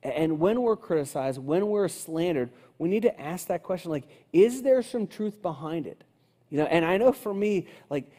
And 0.02 0.38
when 0.38 0.62
we're 0.62 0.76
criticized, 0.76 1.38
when 1.38 1.66
we're 1.66 1.88
slandered, 1.88 2.50
we 2.78 2.88
need 2.88 3.02
to 3.02 3.20
ask 3.20 3.48
that 3.48 3.62
question 3.62 3.90
like, 3.90 4.04
Is 4.32 4.62
there 4.62 4.82
some 4.82 5.06
truth 5.06 5.42
behind 5.42 5.86
it? 5.86 6.04
You 6.50 6.58
know, 6.58 6.66
and 6.66 6.84
I 6.84 6.96
know 6.96 7.12
for 7.12 7.34
me, 7.34 7.66
like 7.90 8.10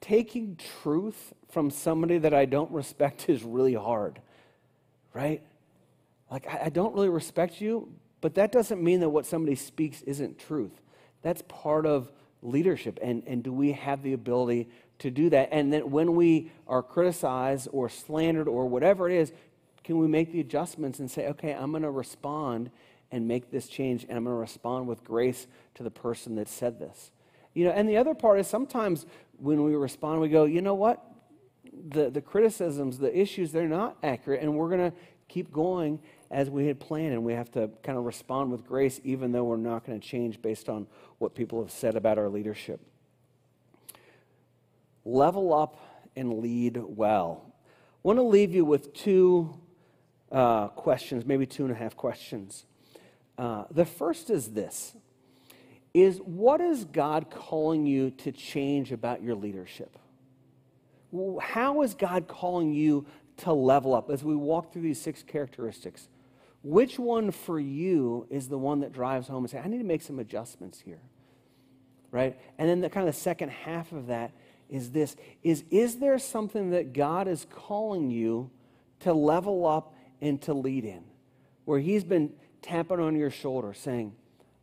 taking 0.00 0.58
truth 0.82 1.32
from 1.50 1.70
somebody 1.70 2.18
that 2.18 2.34
I 2.34 2.44
don't 2.44 2.70
respect 2.70 3.28
is 3.28 3.42
really 3.42 3.74
hard, 3.74 4.20
right? 5.12 5.42
Like, 6.30 6.46
I, 6.46 6.64
I 6.64 6.68
don't 6.68 6.94
really 6.94 7.08
respect 7.08 7.60
you, 7.60 7.92
but 8.20 8.34
that 8.34 8.52
doesn't 8.52 8.82
mean 8.82 9.00
that 9.00 9.08
what 9.08 9.26
somebody 9.26 9.54
speaks 9.54 10.02
isn't 10.02 10.38
truth. 10.38 10.80
That's 11.22 11.42
part 11.48 11.86
of 11.86 12.10
leadership. 12.42 12.98
And, 13.02 13.22
and 13.26 13.42
do 13.42 13.52
we 13.52 13.72
have 13.72 14.02
the 14.02 14.12
ability 14.12 14.68
to 15.00 15.10
do 15.10 15.30
that? 15.30 15.48
And 15.52 15.72
then 15.72 15.90
when 15.90 16.14
we 16.14 16.50
are 16.66 16.82
criticized 16.82 17.68
or 17.72 17.88
slandered 17.88 18.48
or 18.48 18.66
whatever 18.66 19.08
it 19.08 19.16
is, 19.16 19.32
can 19.84 19.98
we 19.98 20.06
make 20.06 20.32
the 20.32 20.40
adjustments 20.40 20.98
and 20.98 21.10
say, 21.10 21.28
okay, 21.28 21.52
I'm 21.52 21.70
going 21.70 21.82
to 21.82 21.90
respond 21.90 22.70
and 23.10 23.26
make 23.26 23.50
this 23.50 23.68
change, 23.68 24.04
and 24.04 24.18
I'm 24.18 24.24
going 24.24 24.36
to 24.36 24.40
respond 24.40 24.86
with 24.86 25.02
grace 25.02 25.46
to 25.74 25.82
the 25.82 25.90
person 25.90 26.34
that 26.34 26.48
said 26.48 26.78
this. 26.78 27.10
You 27.54 27.64
know, 27.64 27.70
and 27.70 27.88
the 27.88 27.96
other 27.96 28.14
part 28.14 28.38
is 28.38 28.46
sometimes 28.46 29.06
when 29.38 29.64
we 29.64 29.74
respond, 29.74 30.20
we 30.20 30.28
go, 30.28 30.44
you 30.44 30.60
know 30.60 30.74
what? 30.74 31.02
The, 31.88 32.10
the 32.10 32.20
criticisms, 32.20 32.98
the 32.98 33.16
issues, 33.18 33.50
they're 33.52 33.66
not 33.66 33.96
accurate, 34.02 34.42
and 34.42 34.54
we're 34.54 34.68
going 34.68 34.90
to 34.90 34.96
keep 35.28 35.50
going 35.52 36.00
as 36.30 36.50
we 36.50 36.66
had 36.66 36.78
planned, 36.78 37.14
and 37.14 37.24
we 37.24 37.32
have 37.32 37.50
to 37.52 37.70
kind 37.82 37.96
of 37.96 38.04
respond 38.04 38.52
with 38.52 38.66
grace, 38.66 39.00
even 39.04 39.32
though 39.32 39.44
we're 39.44 39.56
not 39.56 39.86
going 39.86 39.98
to 39.98 40.06
change 40.06 40.42
based 40.42 40.68
on 40.68 40.86
what 41.18 41.34
people 41.34 41.62
have 41.62 41.70
said 41.70 41.96
about 41.96 42.18
our 42.18 42.28
leadership. 42.28 42.80
Level 45.08 45.54
up 45.54 45.78
and 46.16 46.40
lead 46.40 46.76
well. 46.76 47.54
I 47.54 48.00
want 48.02 48.18
to 48.18 48.24
leave 48.24 48.54
you 48.54 48.66
with 48.66 48.92
two 48.92 49.58
uh, 50.30 50.68
questions, 50.68 51.24
maybe 51.24 51.46
two 51.46 51.64
and 51.64 51.72
a 51.72 51.74
half 51.74 51.96
questions. 51.96 52.66
Uh, 53.38 53.64
the 53.70 53.86
first 53.86 54.28
is 54.28 54.50
this 54.50 54.94
is 55.94 56.18
what 56.18 56.60
is 56.60 56.84
God 56.84 57.30
calling 57.30 57.86
you 57.86 58.10
to 58.10 58.32
change 58.32 58.92
about 58.92 59.22
your 59.22 59.34
leadership? 59.34 59.98
How 61.40 61.80
is 61.80 61.94
God 61.94 62.28
calling 62.28 62.74
you 62.74 63.06
to 63.38 63.54
level 63.54 63.94
up 63.94 64.10
as 64.10 64.22
we 64.22 64.36
walk 64.36 64.74
through 64.74 64.82
these 64.82 65.00
six 65.00 65.22
characteristics? 65.22 66.10
Which 66.62 66.98
one 66.98 67.30
for 67.30 67.58
you 67.58 68.26
is 68.28 68.48
the 68.48 68.58
one 68.58 68.80
that 68.80 68.92
drives 68.92 69.26
home 69.26 69.44
and 69.44 69.50
say, 69.50 69.58
I 69.58 69.68
need 69.68 69.78
to 69.78 69.84
make 69.84 70.02
some 70.02 70.18
adjustments 70.18 70.80
here? 70.80 71.00
Right? 72.10 72.38
And 72.58 72.68
then 72.68 72.82
the 72.82 72.90
kind 72.90 73.08
of 73.08 73.14
the 73.14 73.18
second 73.18 73.48
half 73.48 73.92
of 73.92 74.08
that 74.08 74.32
is 74.68 74.90
this 74.90 75.16
is 75.42 75.64
is 75.70 75.96
there 75.96 76.18
something 76.18 76.70
that 76.70 76.92
God 76.92 77.28
is 77.28 77.46
calling 77.50 78.10
you 78.10 78.50
to 79.00 79.12
level 79.12 79.66
up 79.66 79.94
and 80.20 80.40
to 80.42 80.54
lead 80.54 80.84
in? 80.84 81.04
Where 81.64 81.78
he's 81.78 82.04
been 82.04 82.32
tapping 82.62 83.00
on 83.00 83.16
your 83.16 83.30
shoulder 83.30 83.72
saying, 83.72 84.14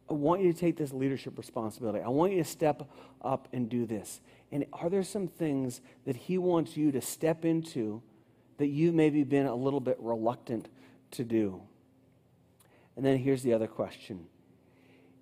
I 0.09 0.13
want 0.13 0.41
you 0.41 0.53
to 0.53 0.59
take 0.59 0.77
this 0.77 0.93
leadership 0.93 1.37
responsibility. 1.37 2.03
I 2.03 2.09
want 2.09 2.33
you 2.33 2.37
to 2.43 2.49
step 2.49 2.87
up 3.23 3.47
and 3.53 3.67
do 3.67 3.85
this. 3.85 4.21
And 4.51 4.65
are 4.71 4.89
there 4.89 5.03
some 5.03 5.27
things 5.27 5.81
that 6.05 6.15
He 6.15 6.37
wants 6.37 6.77
you 6.77 6.91
to 6.91 7.01
step 7.01 7.43
into 7.43 8.01
that 8.57 8.67
you 8.67 8.91
maybe 8.91 9.23
been 9.23 9.47
a 9.47 9.55
little 9.55 9.79
bit 9.79 9.97
reluctant 9.99 10.69
to 11.11 11.23
do? 11.23 11.61
And 12.95 13.05
then 13.05 13.17
here's 13.17 13.41
the 13.41 13.53
other 13.53 13.67
question 13.67 14.27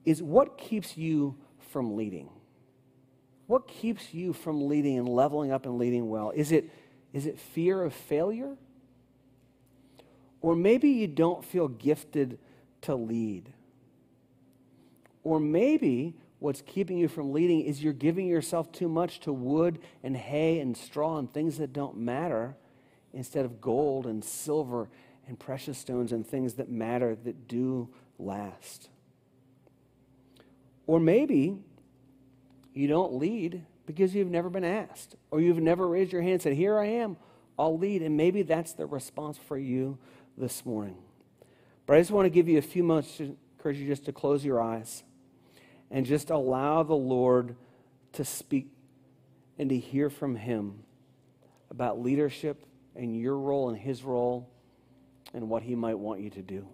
Is 0.06 0.22
what 0.22 0.58
keeps 0.58 0.98
you 0.98 1.36
from 1.72 1.96
leading? 1.96 2.30
What 3.48 3.68
keeps 3.68 4.14
you 4.14 4.34
from 4.34 4.68
leading 4.68 4.98
and 4.98 5.08
leveling 5.08 5.52
up 5.52 5.66
and 5.66 5.78
leading 5.78 6.10
well? 6.10 6.32
Is 6.34 6.52
it, 6.52 6.70
is 7.12 7.26
it 7.26 7.40
fear 7.40 7.84
of 7.84 7.94
failure? 7.94 8.56
Or 10.42 10.56
maybe 10.56 10.90
you 10.90 11.08
don't 11.08 11.44
feel 11.44 11.68
gifted 11.68 12.38
to 12.82 12.96
lead. 12.96 13.52
Or 15.24 15.40
maybe 15.40 16.16
what's 16.40 16.62
keeping 16.62 16.98
you 16.98 17.08
from 17.08 17.32
leading 17.32 17.62
is 17.62 17.82
you're 17.82 17.94
giving 17.94 18.28
yourself 18.28 18.72
too 18.72 18.90
much 18.90 19.22
to 19.22 19.32
wood 19.32 19.80
and 20.04 20.18
hay 20.18 20.60
and 20.60 20.76
straw 20.76 21.18
and 21.18 21.32
things 21.32 21.58
that 21.58 21.72
don't 21.72 21.98
matter 21.98 22.56
instead 23.14 23.46
of 23.46 23.62
gold 23.62 24.06
and 24.06 24.24
silver 24.24 24.90
and 25.28 25.40
precious 25.40 25.78
stones 25.78 26.12
and 26.12 26.28
things 26.28 26.56
that 26.56 26.70
matter 26.70 27.16
that 27.24 27.48
do 27.48 27.88
last. 28.20 28.90
Or 30.86 31.00
maybe 31.00 31.58
you 32.74 32.88
don't 32.88 33.14
lead 33.14 33.66
because 33.86 34.16
you've 34.16 34.30
never 34.30 34.50
been 34.50 34.64
asked, 34.64 35.16
or 35.32 35.42
you've 35.42 35.60
never 35.60 35.88
raised 35.88 36.12
your 36.12 36.22
hand 36.22 36.34
and 36.34 36.42
said, 36.42 36.54
Here 36.54 36.78
I 36.78 36.86
am, 36.86 37.18
I'll 37.58 37.78
lead. 37.78 38.02
And 38.02 38.18
maybe 38.18 38.42
that's 38.42 38.74
the 38.74 38.86
response 38.86 39.38
for 39.38 39.58
you 39.58 39.98
this 40.38 40.66
morning. 40.66 40.98
But 41.86 41.98
I 41.98 42.00
just 42.00 42.12
want 42.12 42.26
to 42.26 42.30
give 42.30 42.48
you 42.48 42.58
a 42.58 42.62
few 42.62 42.84
moments 42.84 43.18
to 43.18 43.36
encourage 43.58 43.78
you 43.78 43.88
just 43.88 44.06
to 44.06 44.14
close 44.14 44.44
your 44.44 44.62
eyes 44.62 45.04
and 45.92 46.06
just 46.06 46.30
allow 46.30 46.84
the 46.84 46.96
Lord 46.96 47.56
to 48.14 48.26
speak 48.26 48.68
and 49.60 49.70
to 49.70 49.78
hear 49.78 50.10
from 50.10 50.36
Him 50.36 50.84
about 51.70 52.00
leadership 52.00 52.66
and 52.96 53.20
your 53.20 53.38
role 53.38 53.70
and 53.70 53.78
His 53.78 54.04
role 54.04 54.50
and 55.34 55.50
what 55.50 55.64
He 55.64 55.76
might 55.76 55.98
want 55.98 56.22
you 56.22 56.30
to 56.32 56.42
do. 56.42 56.68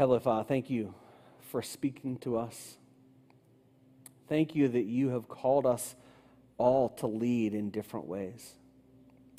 Heavenly 0.00 0.20
Father, 0.20 0.44
thank 0.44 0.70
you 0.70 0.94
for 1.50 1.60
speaking 1.60 2.16
to 2.20 2.38
us. 2.38 2.78
Thank 4.30 4.54
you 4.54 4.66
that 4.66 4.86
you 4.86 5.10
have 5.10 5.28
called 5.28 5.66
us 5.66 5.94
all 6.56 6.88
to 6.88 7.06
lead 7.06 7.52
in 7.52 7.68
different 7.68 8.06
ways. 8.06 8.54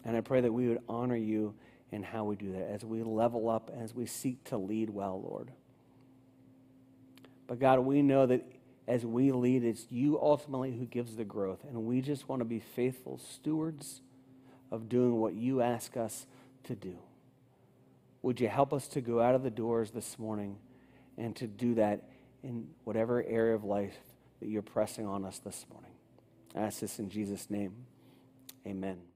And 0.05 0.15
I 0.15 0.21
pray 0.21 0.39
that 0.41 0.53
we 0.53 0.67
would 0.67 0.83
honor 0.87 1.15
you 1.15 1.55
in 1.91 2.03
how 2.03 2.25
we 2.25 2.35
do 2.35 2.51
that 2.51 2.69
as 2.69 2.85
we 2.85 3.01
level 3.01 3.49
up, 3.49 3.71
as 3.75 3.95
we 3.95 4.05
seek 4.05 4.43
to 4.49 4.57
lead 4.59 4.91
well, 4.91 5.19
Lord. 5.27 5.49
But 7.47 7.59
God, 7.59 7.79
we 7.79 8.03
know 8.03 8.27
that 8.27 8.45
as 8.87 9.03
we 9.03 9.31
lead, 9.31 9.63
it's 9.63 9.87
you 9.89 10.21
ultimately 10.21 10.77
who 10.77 10.85
gives 10.85 11.15
the 11.15 11.25
growth. 11.25 11.63
And 11.67 11.87
we 11.87 12.01
just 12.01 12.29
want 12.29 12.41
to 12.41 12.45
be 12.45 12.59
faithful 12.59 13.17
stewards 13.17 14.01
of 14.69 14.89
doing 14.89 15.15
what 15.19 15.33
you 15.33 15.59
ask 15.59 15.97
us 15.97 16.27
to 16.65 16.75
do. 16.75 16.99
Would 18.21 18.39
you 18.39 18.47
help 18.47 18.73
us 18.73 18.87
to 18.89 19.01
go 19.01 19.19
out 19.19 19.35
of 19.35 19.43
the 19.43 19.49
doors 19.49 19.91
this 19.91 20.19
morning 20.19 20.57
and 21.17 21.35
to 21.37 21.47
do 21.47 21.75
that 21.75 22.03
in 22.43 22.67
whatever 22.83 23.23
area 23.23 23.55
of 23.55 23.63
life 23.63 23.97
that 24.39 24.47
you're 24.47 24.61
pressing 24.61 25.07
on 25.07 25.25
us 25.25 25.39
this 25.39 25.65
morning? 25.71 25.91
I 26.55 26.61
ask 26.61 26.79
this 26.79 26.99
in 26.99 27.09
Jesus' 27.09 27.49
name. 27.49 27.73
Amen. 28.65 29.10